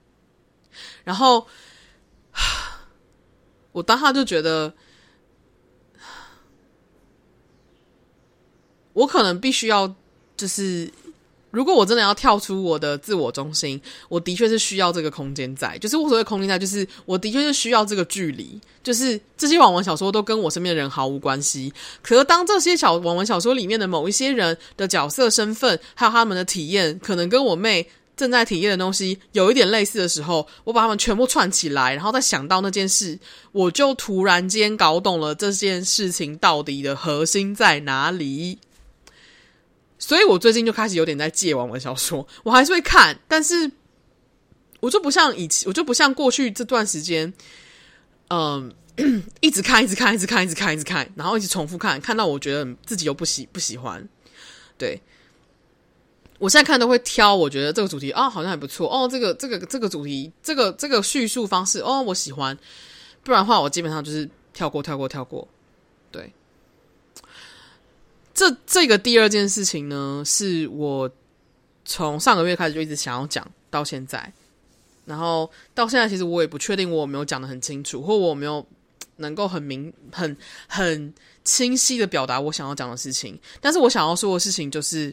[1.05, 1.47] 然后，
[3.73, 4.73] 我当下就觉得，
[8.93, 9.95] 我可能必须要，
[10.37, 10.91] 就是
[11.51, 21.73] 如果我真的要跳出我的自我中心，我的确是需要这个空间在，就是我所谓空间在，就是我的确是需要这个距离，就是这些网文小说都跟我身边的人毫无关系。
[22.03, 27.89] 可是当这些小网文小说里面的某一些人的角色身份，还有他们的体验，可能跟我妹。
[28.19, 33.17] 正在体验的东西有一点类似的时候，我把它们全部串起来，然后再想到那件事，
[33.53, 38.59] 我就突然间搞懂了这件事情到底的核心在哪里。
[40.01, 43.71] 所以我最近就开始有点在戒网文小说，我还是会看，但是
[44.81, 47.33] 我就不像以前，我就不像过去这段时间，
[48.31, 48.75] 嗯，
[49.41, 54.05] 一直看，一直看，一直看，一直看，一直看，然后一直重复看，看到我觉得自己又不喜不喜欢，
[54.77, 55.01] 对。
[56.39, 62.57] 我现在看都会挑，我觉得这个主题啊、哦、好像还不错哦，这个这个这个主题，这个这个叙述方式哦，我喜欢。
[63.25, 65.49] 不然的话，我基本上就是跳过跳过跳过。
[66.13, 66.33] 对，
[68.33, 71.11] 这这个第二件事情呢，是我
[71.85, 74.33] 从上个月开始就一直想要讲到现在，
[75.07, 78.65] 然后到现在其实我也不确定我有没有讲得很清楚，或我没有
[79.17, 80.37] 能够很明很
[80.69, 81.13] 很
[81.43, 83.37] 清晰的表达我想要讲的事情。
[83.61, 85.13] 但是我想要说的事情就是。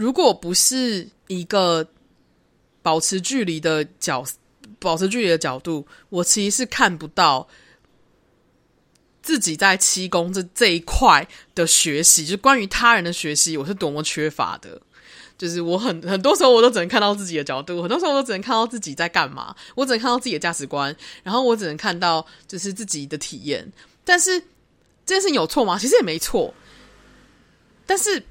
[0.00, 1.86] 如果不是一个
[2.80, 4.24] 保持距离的角，
[4.78, 7.46] 保持距离的角度，我其实是看不到
[9.20, 14.80] 自己在七宫这这一块的学习，就关于他人的学习，我是多么缺乏的。
[15.36, 23.70] 就是我很 很多时候，我都只能看到自己的角度，很多时候我都只能看到自己在干嘛，我只能看到自己的价值观，然后我只能看到就是自己的体验。
[24.02, 24.40] 但是
[25.04, 25.78] 这件事情有错吗？
[25.78, 26.54] 其实也没错，
[27.84, 28.24] 但是。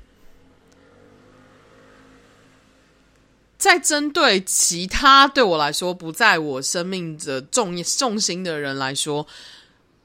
[3.60, 9.28] 在针对其他对我来说不在我生命的重重心的人来说，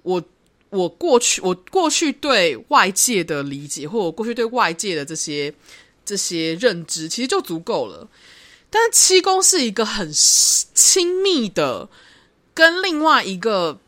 [0.03, 0.21] 我
[0.71, 5.55] 我过去我过去对外界的理解，或我过去对外界的这些
[6.05, 8.09] 这些认知，其实就足够了。
[8.71, 11.89] 但是七宫是一个很亲密的
[12.53, 13.79] 跟另外一个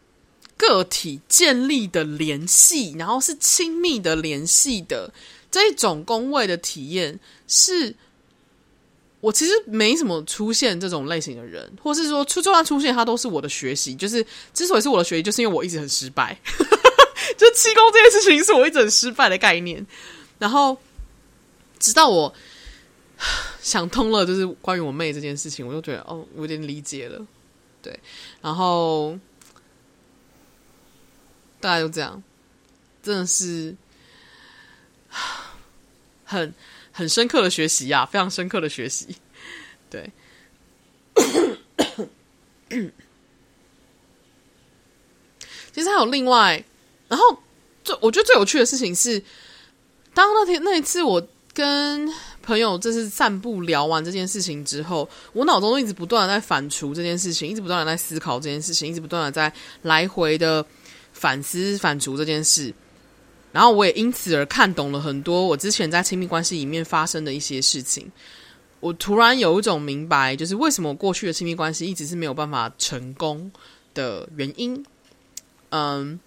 [0.56, 5.12] 个体建立的联系，然后是亲密的联系的
[5.50, 7.96] 这一种宫位的体验是。
[9.20, 13.94] 我其实没什么出现这种类型的人，或是说出就算出现，他都是我的学习。
[13.94, 16.38] 就是之所以是我的学习，就是因为我一直很失败。
[17.36, 19.84] 就气功这件事情是我一直很失败的概念。
[20.38, 20.76] 然后
[21.78, 22.32] 直到我
[23.60, 27.26] 想通了，就是关于我妹这件事情，我就觉得哦，我有点理解了。
[27.82, 27.98] 对，
[28.42, 29.18] 然后
[31.58, 32.22] 大概就这样，
[33.02, 33.74] 真的是
[36.24, 36.54] 很。
[36.97, 39.14] 很深刻的学习呀、啊，非常深刻的学习。
[39.90, 40.11] 对，
[45.74, 46.64] 其实还有另外，
[47.07, 47.38] 然后
[47.84, 49.22] 最我觉得最有趣的事情是，
[50.14, 51.22] 当那天那一次我
[51.53, 52.11] 跟
[52.42, 60.64] 朋友就是散步聊完这件事情之后，我脑中一直不断的在反刍这件事情，一直不断的在思考这件事情，一直不断的在来回的
[61.12, 62.72] 反思反刍这件事。
[63.57, 68.12] 然后我也因此而看懂了很多我之前在亲密关系里面发生的一些事情。
[68.80, 73.50] 我突然有一种明白，就是为什么过去的亲密关系一直是没有办法成功
[73.94, 74.84] 的原因。
[75.70, 76.20] 嗯，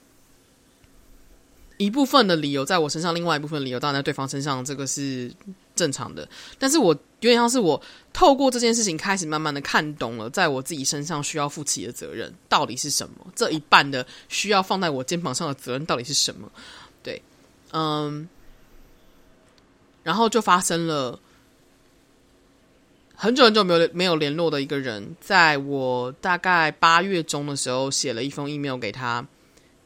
[1.77, 5.32] 一部分的理由在我身上，另外一部分理由当然在对方身上，这个是
[5.75, 6.27] 正常的。
[6.57, 7.80] 但是我有点像是我
[8.11, 13.27] 透过这件事情开始慢慢的看懂了，在我自己身上需要负起的责任到底是什么？
[13.36, 16.51] 这一半的需要放在我肩膀上的责任到底是什么？
[17.72, 18.28] 嗯，
[20.03, 21.20] 然后就发生了。
[23.15, 29.26] 很久很久没有没有联络的一个人，在我大概八月中的时候写了一封 email 给他，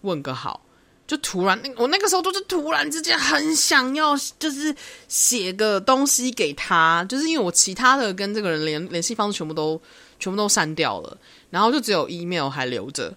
[0.01, 0.61] 问个好。
[1.05, 4.73] 就突然，我那个时候就是突然之间很想要，就是
[5.07, 9.79] 写个东西给他，就是因为我其他的跟这个人联联系方式全部都
[10.17, 11.17] 全部都删掉了，
[11.49, 13.13] 然后就只有 email 还留着。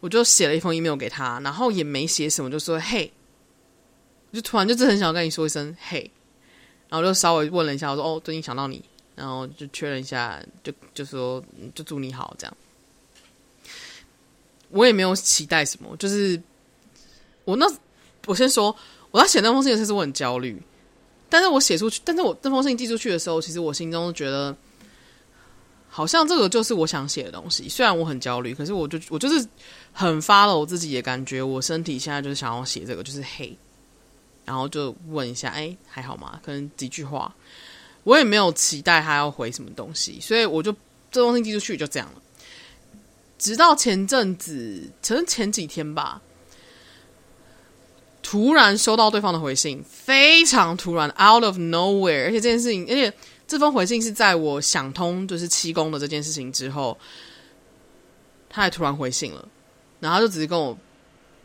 [0.00, 3.12] 我就写了一封 email 给他，然后也没写什么，就说嘿，
[4.36, 6.10] 就突然就是很想跟你说一声嘿，
[6.88, 8.84] 然后就稍微问了一下，我说哦，最近想到你。
[9.16, 11.42] 然后就确认一下，就就说
[11.74, 12.54] 就祝你好这样。
[14.68, 16.38] 我也没有期待什么，就是
[17.46, 17.66] 我那
[18.26, 18.76] 我先说，
[19.10, 20.60] 我在写那封信的时候，我很焦虑。
[21.30, 24.54] 但是我写出去，但是我这封信寄出去的时候，其实我心中觉得，
[25.88, 27.70] 好像这个就是我想写的东西。
[27.70, 29.48] 虽然我很焦虑，可是我就我就是
[29.94, 33.56] 很发了我自己的感觉，我身体现在就是想要写这个，就是嘿，
[34.46, 36.40] 然后就问一下，哎，还好吗？
[36.42, 37.34] 可能几句话。
[38.04, 40.72] 我也没有期待他要回什么东西，所以我就
[41.10, 42.22] 这东西寄出去就这样了。
[43.36, 46.22] 直到前阵子，可能前几天吧，
[48.22, 52.26] 突然收到对方的回信，非常突然，out of nowhere。
[52.26, 53.12] 而且这件事情，而且
[53.48, 56.96] 这封回信是在我想通就是七公的这件事情之后，
[58.48, 59.48] 他还突然回信了，
[59.98, 60.78] 然后就直接跟我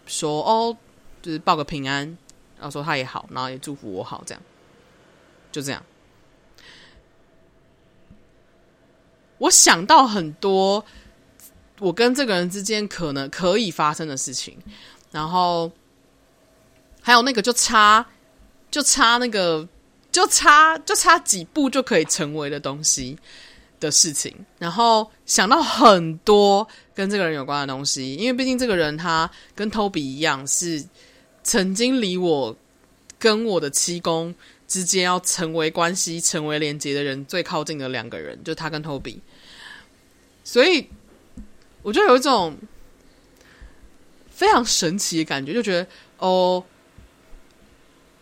[0.05, 0.77] 说：“哦，
[1.23, 2.17] 就是报个平安，
[2.62, 4.41] 然后说他也好，然后也祝福我好，这样，
[5.51, 5.84] 就这样。”
[9.39, 10.86] 我想到很多
[11.80, 14.55] 我跟这个人之间可能可以发生的事情，
[15.12, 15.72] 然后
[17.01, 18.05] 还有那个就差
[18.70, 19.68] 就差那个
[20.12, 23.18] 就差就差几步就可以成为的东西
[23.80, 30.86] 的事情，然后想到很多跟这个人有关的东西，因为毕竟这个人他跟 Toby 一样，是
[31.43, 32.55] 曾经离我
[33.19, 34.33] 跟我的七公
[34.67, 39.17] 之间要成为关系、成为连结的人最靠近的两个人，就他跟 Toby。
[40.43, 40.87] 所以，
[41.81, 42.57] 我就有一种
[44.29, 45.87] 非常神奇的感觉，就觉得
[46.17, 46.63] 哦，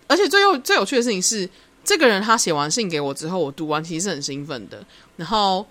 [0.08, 1.50] 而且最有最有趣的事情是，
[1.84, 4.86] 这个人他写完信给我之后，我读完其实是很兴奋的。
[5.16, 5.66] 然后，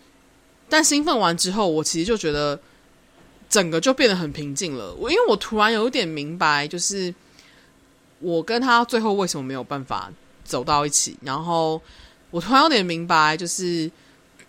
[0.69, 2.59] 但兴奋完之后，我其实就觉得
[3.51, 4.95] 整个就变得很平静了。
[4.95, 7.15] 我因为我突然有点明白，就是
[8.21, 10.11] 我跟他最后为什么没有办法
[10.45, 11.17] 走到一起。
[11.23, 11.81] 然后，
[12.31, 13.91] 我突然有点明白，就是。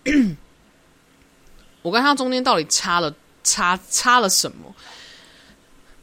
[1.81, 4.75] 我跟他中间到底差了差差了什么？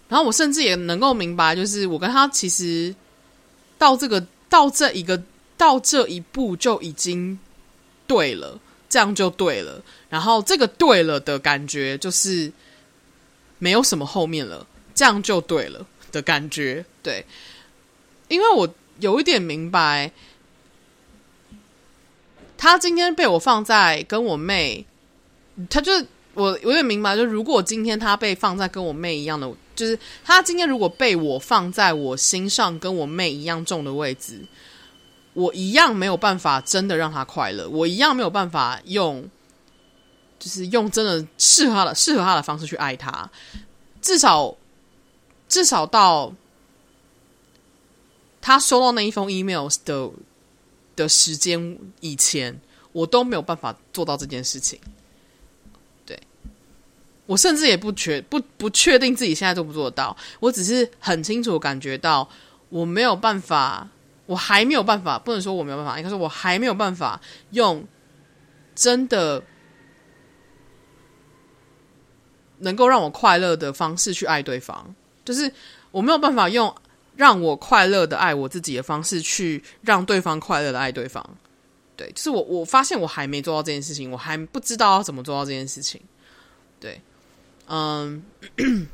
[0.09, 2.95] 然后我甚至也能够明白，就是我跟他其实
[3.77, 5.23] 到这个到这一个
[5.59, 7.39] 到这一步就已经
[8.07, 9.83] 对了，这样就对了。
[10.09, 12.51] 然后这个对了的感觉就是
[13.59, 16.85] 没有什么后面了，这样就对了的感觉。
[17.03, 17.25] 对，
[18.29, 18.69] 因为我
[19.01, 20.11] 有一点明白，
[22.57, 24.85] 他今天被我放在跟我妹。
[25.71, 25.91] 他就
[26.35, 34.45] 我我有点明白，就如果今天他被放在跟我妹一样的，就是他今天如果被我放在我心上跟我妹一样重的位置，
[35.33, 39.27] 我一样没有办法真的让他快乐，我一样没有办法用，
[40.39, 43.31] 就是用真的适合他的适合他的方式去爱他，
[44.03, 44.55] 至少
[45.49, 46.31] 至少到
[48.47, 50.09] 他收到那一封 emails 的
[50.95, 52.57] 的时间以前，
[52.93, 54.79] 我都没有办法做到这件事情。
[56.07, 56.17] 对。
[57.27, 62.29] 我甚至也不确不不确定自己现在做不做得到，我只是很清楚感觉到
[62.69, 63.89] 我没有办法，
[64.27, 67.21] 我还没有办法，不能说我没有办法，应该说我还没有办法
[67.51, 67.85] 用
[68.77, 69.43] 真的
[72.59, 74.95] 能够让我快乐的方式去爱对方，
[75.25, 75.53] 就是
[75.91, 76.73] 我没有办法用
[77.17, 81.25] 让我快乐的爱我自己的方式去让对方快乐的爱对方。
[81.97, 86.01] 对，就是我我发现我还没做到这件事情，我还不知道要怎么做到这件事情。
[86.79, 87.01] 对。
[87.69, 88.23] 嗯，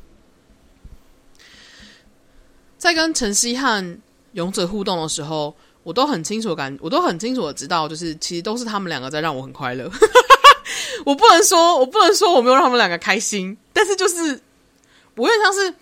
[2.78, 3.98] 在跟晨曦和
[4.32, 9.90] 勇者互动的时候，我都很清楚感，我都很清楚的知道，就是其实都是他们两个在让我很快乐。
[11.04, 14.40] 我不能说，我不能说我没有让他们两个开心，但是就是
[15.16, 15.74] 我有点像是。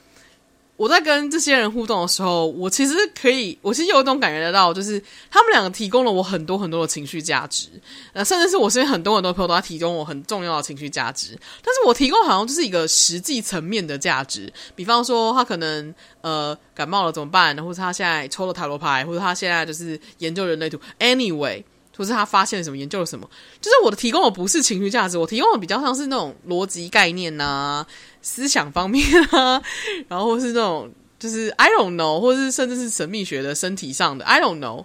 [0.81, 4.99] 我在跟这些人互动的时候，我其实可以，我其实有一种感觉得到，就是
[5.31, 7.69] 他们两个提供了我很多很多的情绪价值，
[8.15, 21.63] 呃，甚至是我身边很多很多朋友都在提供我很重要的情绪价值，但是我提供好像就是一个实际层面的价值，比方说他可能呃感冒了怎么办，或者他现在抽了塔罗牌，或者他现在就是研究人类图，anyway。
[21.93, 23.29] 不是他发现了什么，研究了什么，
[23.61, 27.87] 就是我的提供的不是情绪价值，我提供的比较像是那种逻辑概念呐、啊、
[28.23, 29.63] 思想方面啊，
[30.09, 34.85] 然后是那种就是 I don't know，或者是甚至是神秘学的身体上的 I don't know。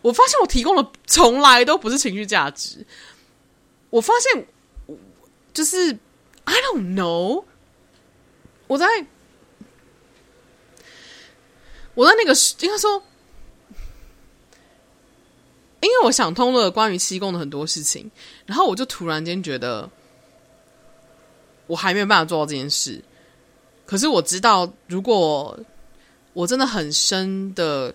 [0.00, 2.84] 我发现我提供的从来都不是情绪价值，
[3.90, 4.46] 我发现
[5.54, 5.96] 就是
[6.44, 7.44] I don't know，
[8.66, 8.86] 我在
[11.94, 13.02] 我在那个应该说。
[15.84, 18.08] 因为我想通了关于七宫的很多事情，
[18.46, 19.90] 然后我就突然间觉得，
[21.72, 23.02] 我还没有办法做到这件事。
[23.86, 25.58] 可是我知道，如果
[26.34, 27.94] 我真的很深的、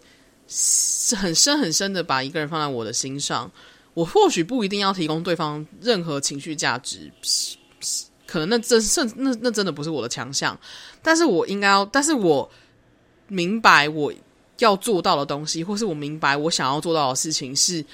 [1.15, 3.51] 很深很深的把一个人放在我的心上，
[3.93, 7.11] 我或许不一定要提供对方任何情绪价值，
[8.25, 10.59] 可能那真甚那那真的不是我的强项。
[11.03, 12.49] 但是我应该要，但是我
[13.27, 14.11] 明白我。
[14.59, 17.85] 要做到的东西，或是我明白我想要做到的事情，是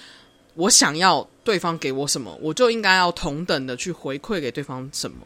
[0.55, 5.17] 我想要对方给我什么，我就应该要同等的去回馈给对方什么。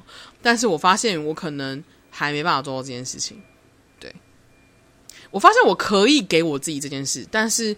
[0.42, 3.42] 但是我发现我可能还没办法做到这件事情。
[4.00, 4.14] 对，
[5.30, 7.76] 我发现我可以给我自己这件事，但是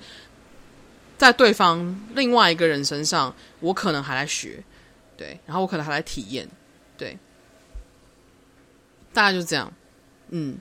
[1.17, 4.63] 在对方另外一个人身上，我可能还在学。
[5.17, 6.47] 对，然后我可能还在体验。
[6.97, 7.17] 对，
[9.13, 9.71] 大概就这样。
[10.29, 10.57] 嗯。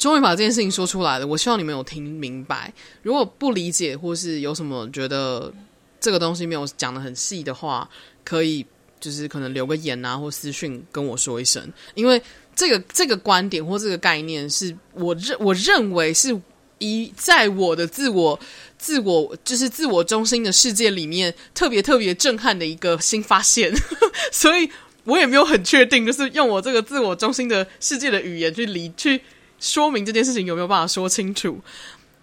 [0.00, 2.72] 终于把这件事情说出来了，我希望你们有听明白。
[3.02, 5.52] 如果不理解或是有什么觉得
[6.00, 7.86] 这个东西没有讲得很细的话，
[8.24, 8.64] 可以
[8.98, 11.70] 就是可能留个言啊，或私讯跟我说一声。
[11.94, 12.20] 因为
[12.56, 16.34] 这个这个观点或这个概念是我认我认为是
[16.78, 18.40] 一在我的自我
[18.78, 23.70] 自我就是自我中心的世界里面特别特别震撼的一个新发现，
[24.32, 24.70] 所以
[25.04, 29.20] 我也没有很确定，就是用我这个自我中心的世界的语言去理去。
[29.60, 31.60] 说明这件事情有没有办法说清楚？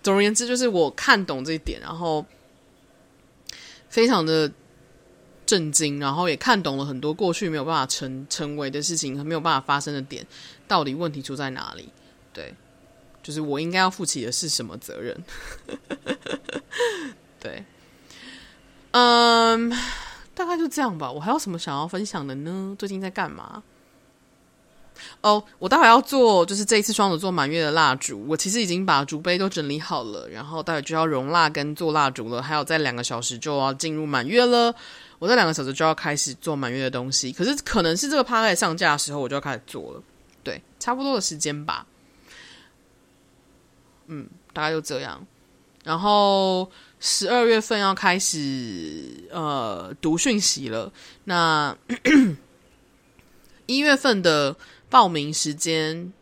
[0.03, 2.25] 总而言之，就是我看懂这一点，然后
[3.89, 4.51] 非常的
[5.45, 10.25] 震惊，然后也看懂了很多过去没有办法成成为的事情，和没有办法发生的点，
[10.67, 11.89] 到底问题出在哪里？
[12.33, 12.53] 对，
[13.21, 15.23] 就是我应该要负起的是什么责任？
[17.39, 17.65] 对，
[18.91, 19.69] 嗯，
[20.33, 21.11] 大概就这样吧。
[21.11, 22.75] 我还有什么想要分享的呢？
[22.79, 23.61] 最近在干嘛？
[25.21, 28.25] 哦我待会要做，就是这一次双子座满月的蜡烛。
[28.27, 32.41] 我其实已经把烛杯都整理好了，然后待会就要熔蜡跟做蜡烛了。
[32.41, 34.73] 还有在两个小时就要进入满月了，
[35.19, 37.31] 我在两个小时就要开始做满月的东西。
[37.31, 40.01] 可是可能是这个 podcast 上架的时候，我就要开始做了。
[40.43, 41.85] 对，差不多的时间吧。
[44.07, 45.25] 嗯，大概就这样。
[45.83, 46.69] 然后
[46.99, 50.91] 十二月份要开始呃读讯息了。
[51.25, 51.75] 那
[53.67, 54.55] 一月份的。
[54.89, 56.13] 报名时间，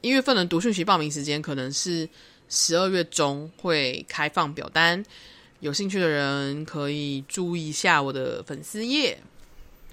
[0.00, 2.08] 一月份的读讯息报名时间可能是
[2.48, 5.04] 十二月中会开放表单，
[5.60, 9.18] 有兴趣的人可以注意一下我的粉丝页，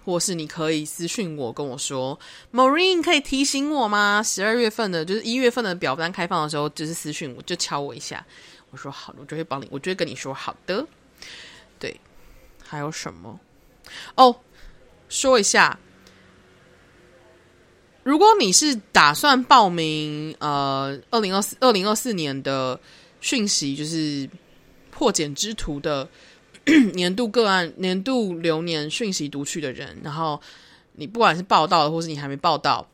[0.04, 2.20] 或是你可以私讯我跟我说
[2.52, 4.24] ，Maureen 可以提醒我吗？
[4.24, 8.26] 十二月份的，就是一月份的表单开放的时候，就是私讯我，就敲我一下，
[8.72, 10.88] 我说好，我就会帮你，我就会跟你说好的。
[11.78, 12.00] 对，
[12.64, 13.40] 还有什么？
[14.16, 14.36] 哦，
[15.08, 15.78] 说一下。
[18.08, 22.80] 如果你是打算报名，呃，二零二四二零二四年的
[23.20, 24.30] 讯息，就是
[24.90, 26.08] 破茧之徒的
[26.96, 30.42] 年度个案、年度流年讯息读取的人，然后
[30.94, 32.88] 你不管是报到的，或是你还没报到，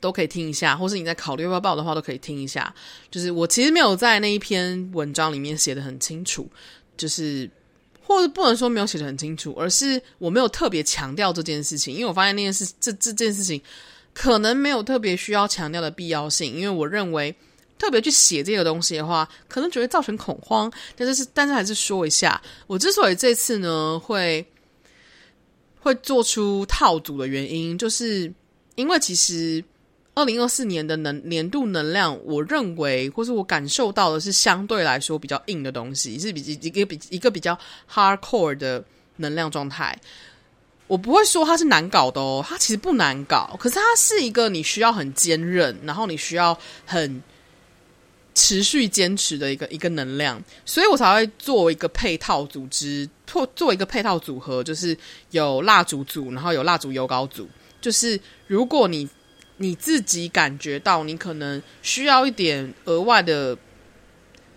[0.00, 2.74] 都可以听一下，或是你在考虑要不要报的话，都可以听一下。
[3.12, 6.50] 就是我其实没有在那一篇文章里面写的很清楚，
[6.96, 7.48] 就是
[8.06, 13.60] 或者不能说没有写的很清楚，而是我没有特别强调这件事情，因为我发现那件事这这件事情。
[14.16, 17.34] 可能没有特别需要强调的必要性，因为我认为
[17.76, 20.72] 特别去写这个东西的话，可能只会造成恐慌。
[20.94, 24.46] 但是是，但是还是说一下，我之所以这次呢会
[25.80, 28.32] 会做出套组的原因，就是
[28.76, 29.64] 因为其实
[30.14, 37.58] 二零二四年的能年度能量，我认为或是我感受到的是相对来说比较硬的东西，是比一个比一个比较
[37.92, 38.84] hardcore 的
[39.16, 39.98] 能量状态。
[40.86, 47.22] 我不会说它是难搞的哦，它其实不难搞，可是它是一个你需要很坚韧，然后你需要很
[48.34, 54.96] 持续坚持的一个一个能量，所以我才会做一个配套组织，做做一个配套组合，就是
[55.30, 57.48] 有蜡烛组，然后有蜡烛油膏组，
[57.80, 59.08] 就是如果你
[59.56, 63.56] 你自己感觉到你可能需要一点额外的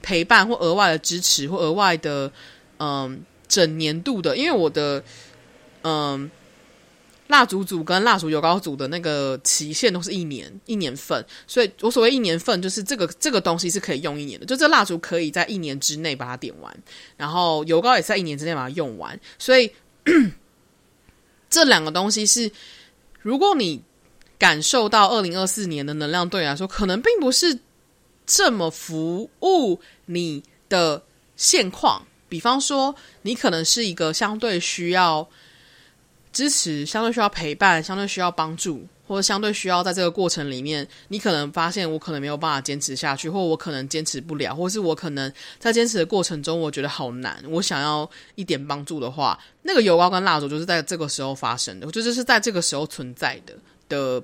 [0.01, 2.31] 陪伴，或额外的支持，或额外的
[2.79, 5.03] 嗯整年度的，因为我的。
[5.83, 6.29] 嗯，
[7.27, 16.77] 蜡烛组跟蜡烛油膏组的那个期限都是一年一年份，所以我所谓一年份就是这个这个东西是可以用一年的，就这蜡烛可以在一年之内把它点完，
[17.15, 19.71] 然后油膏也在一年之内把它用完，所以
[21.49, 22.51] 这两个东西是，
[23.21, 23.81] 如果你
[24.37, 27.59] 感受到二零二四年的能量对你来说可能并不是
[28.25, 31.03] 这么服务你的
[31.35, 35.27] 现况，比方说你可能是一个相对需要。
[36.33, 53.55] 支持相对需要陪伴，相对需要帮助，或者相对需要在这个过程里面，你可能发现我可能没有办法坚持下去，或我可能坚持不了，或是我可能在坚持的过程中，我觉得好难，我想要一点帮助的话，那个油膏跟蜡烛就是在这个时候发生的，就是是在这个时候存在的
[53.87, 54.21] 的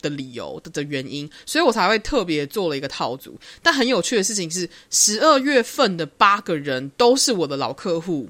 [0.00, 3.38] 的理由的的原因，所以我才会特别做了一个套组。
[3.62, 8.28] 但很有趣的事情是，十二月份的八个人都是我的老客户。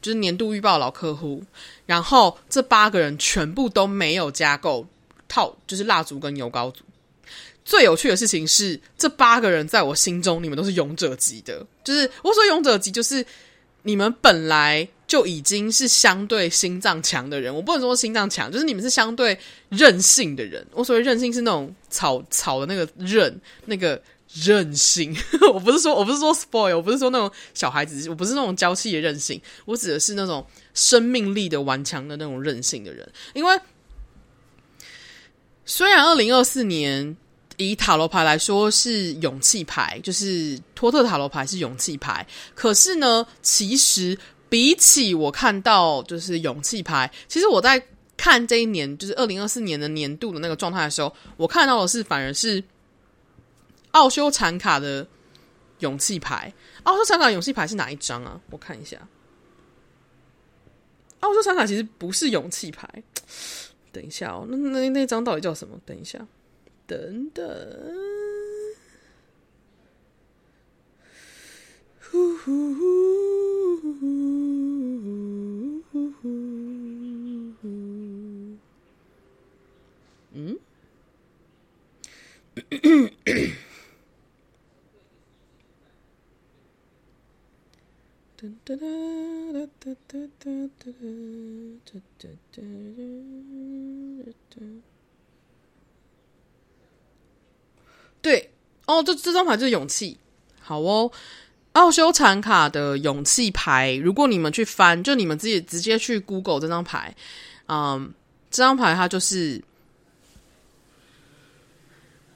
[0.00, 1.42] 就是年度预报老客户，
[1.84, 4.86] 然后这八个人全部都没有加购
[5.28, 6.82] 套，就是蜡烛跟油膏组。
[7.62, 11.66] 最有趣的事情是，这八个人在我心中，你们都是勇者级的。
[11.84, 13.24] 就是我说勇者级，就是
[13.86, 17.54] 你们本来就已经是相对心脏强的人。
[17.54, 19.38] 我不能说心脏强，就是你们是相对
[19.68, 20.66] 任性的人。
[20.72, 24.02] 我所谓任性是那种草草的那个韧，那个。
[24.44, 25.16] 韧性，
[25.54, 30.44] 我不是说，我不是说 spoil，我不是说那种小孩子，我不是那种娇气的任性，我指的是那种
[30.74, 33.08] 生命力的顽强的那种任性的人。
[33.34, 33.58] 因为
[35.64, 37.16] 虽然二零二四年
[37.56, 44.18] 以塔罗牌来说是勇气牌，就是托特塔罗牌是勇气牌，可是呢，其实
[44.48, 47.82] 比起我看到就是勇气牌，其实我在
[48.16, 52.62] 看这一年就是二零二四年的年度的那个状态的时候，我看到的是反而是。
[53.92, 55.06] 奥修禅卡的
[55.78, 56.52] 勇气牌，
[56.82, 58.38] 奥修禅卡勇气牌是哪一张啊？
[58.50, 58.98] 我看一下。
[61.20, 62.86] 奥修禅卡其实不是勇气牌，
[63.92, 65.80] 等一下哦，那那那张到底叫什么？
[65.86, 66.18] 等一下，
[66.86, 67.44] 等等。
[71.98, 76.28] 呼呼呼呼呼呼
[80.32, 80.58] 嗯。
[98.26, 98.50] 对
[98.86, 100.18] 哦，这这张牌就是勇气。
[100.60, 101.08] 好哦，
[101.74, 107.14] 奥修禅卡的勇气牌，如果你们去翻，就你们自己直接去 Google 这张牌，
[107.68, 108.12] 嗯，
[108.50, 109.62] 这张牌它就是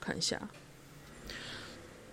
[0.00, 0.40] 看一下，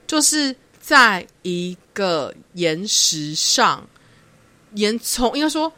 [0.07, 0.55] 就是。
[0.79, 3.85] 在一个岩石上，
[4.75, 5.69] 岩从应该说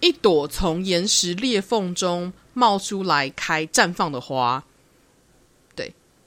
[0.00, 4.64] 一朵从岩石裂缝中冒出来开绽放的花。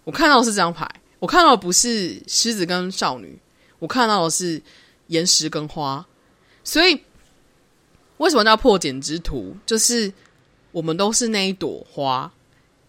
[0.08, 0.90] 我看到的是这张牌，
[1.20, 3.38] 我看到的不是狮子跟少女，
[3.78, 4.62] 我看到的是
[5.08, 6.06] 岩石跟花。
[6.64, 6.98] 所以
[8.16, 9.54] 为什么叫破茧之徒？
[9.66, 10.10] 就是
[10.72, 12.32] 我们都是那一朵花，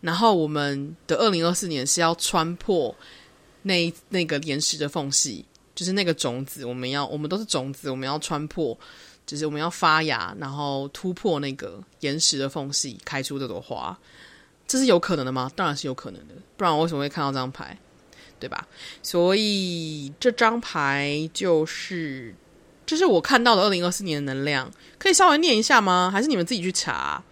[0.01, 2.95] 然后我们的二零二四年是要穿破。
[3.63, 8.79] 那那个岩石的缝隙，就是那个种子，我们要，我们都是种子，我们要穿破，
[9.27, 13.99] 就是我们要发芽，然后突破那个岩石的缝隙，开出这朵花，
[14.69, 15.51] 这是有可能的吗？
[15.57, 17.77] 当然是有可能的，不然我为什么会看到这张牌，
[18.39, 18.69] 对吧？
[19.03, 22.33] 所以这张牌就是，
[22.87, 26.09] 这、就是我看到的二零二四年的能量，可以稍微念一下吗？
[26.13, 27.25] 还是你们自己去查？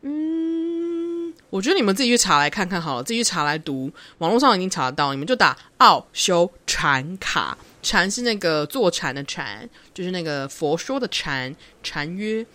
[0.00, 1.34] 嗯。
[1.50, 12.46] 我觉得你们自己去查来看看好了，自己去查来读，网络上已经查得到，你们就打奥修禅卡，禅是那个坐禅的禅，就是那个佛说的禅，禅约，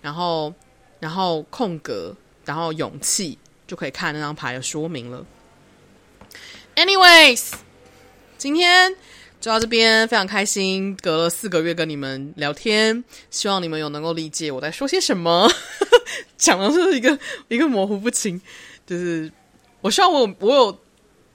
[0.00, 0.50] 然后
[0.98, 2.16] 然后空格，
[2.48, 5.22] 然后勇气，就可以看那张牌的说明了。
[6.76, 7.50] Anyways，
[8.38, 8.96] 今天
[9.38, 15.46] 就到这边，非常开心，隔了四个月跟你们聊天，希望你们有能够理解我在说些什么。
[16.38, 17.18] 讲的是一个
[17.48, 18.40] 一个模糊不清，
[18.86, 19.30] 就是
[19.82, 20.78] 我希望我我有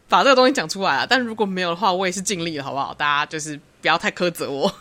[0.09, 2.91] 把这个东西讲出来啊，但如果没有的话，我也是尽力了，好不好？
[2.95, 4.73] 大家就是不要太苛责我。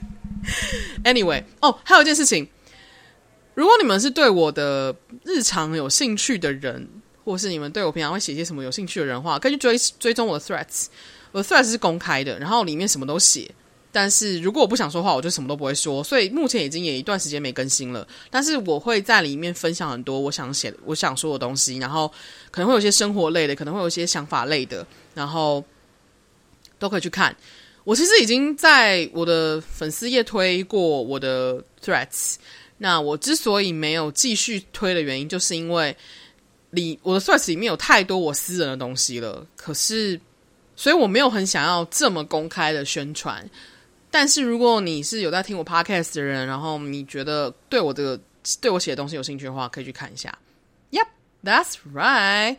[1.02, 2.46] Anyway，哦，还有一件事情，
[3.56, 6.86] 如果你们是对我的日常有兴趣的人，
[7.24, 10.88] 或是你们对我平常会写些什么有兴趣的人的话，可以去追追踪我的 Threads。
[11.32, 13.50] 我的 Threads 是公开的，然后里面什么都写。
[13.90, 16.04] 但是如果我不想说话，我就什么都不会说。
[16.04, 18.06] 所以目前已经也一段时间没更新了。
[18.30, 22.12] 但是我会在里面分享很多我想写、我想说的东西，然后
[22.50, 25.64] 可能会有些生活类的，可能会有些想法类的，然后
[26.78, 27.34] 都可以去看。
[27.84, 32.34] 我其实已经在我的粉丝页推过我的 Threads。
[32.78, 35.96] 那我之所以没有继续推的原因，就是因为
[36.70, 39.46] 里我的 Threads 里面有太多我私人的东西了。
[39.56, 40.20] 可是，
[40.76, 43.48] 所以我没有很想要这么公开的宣传。
[44.10, 48.18] 但是如果你是有在听我 podcast 的人，然后你觉得对我的
[48.60, 50.36] 对我写的东西有兴趣的话，可以去看一下。
[50.90, 51.06] Yep,
[51.42, 52.56] that's right.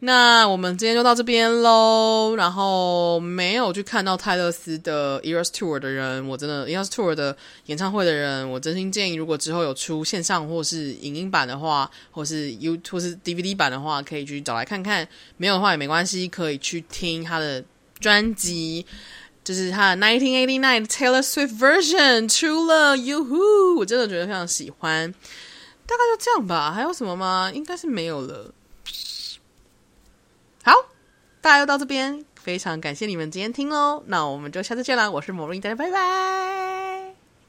[0.00, 2.34] 那我们今天就到这边喽。
[2.36, 15.08] 然后没有去看到泰勒斯的 Eras Tour 的人，我真的 Eras Tour 的演唱会的人，我真心建议，如果之后有出线上或是影音版的话，或是 U 或是 DVD 版的话，可以去找来看看。
[15.36, 17.64] 没有的话也没关系，可以去听他的
[17.98, 18.86] 专辑。
[19.44, 25.10] 就是他的1989 Taylor Swift version 出了，Yoo-hoo，我真的觉得非常喜欢。
[25.86, 27.50] 大概就这样吧，还有什么吗？
[27.54, 28.52] 应该是没有了。
[30.68, 30.74] 好，
[31.40, 34.02] 大家又到这边，非常感谢你们今天听喽。
[34.06, 36.87] 那我们就下次见啦，我是魔力大家拜拜。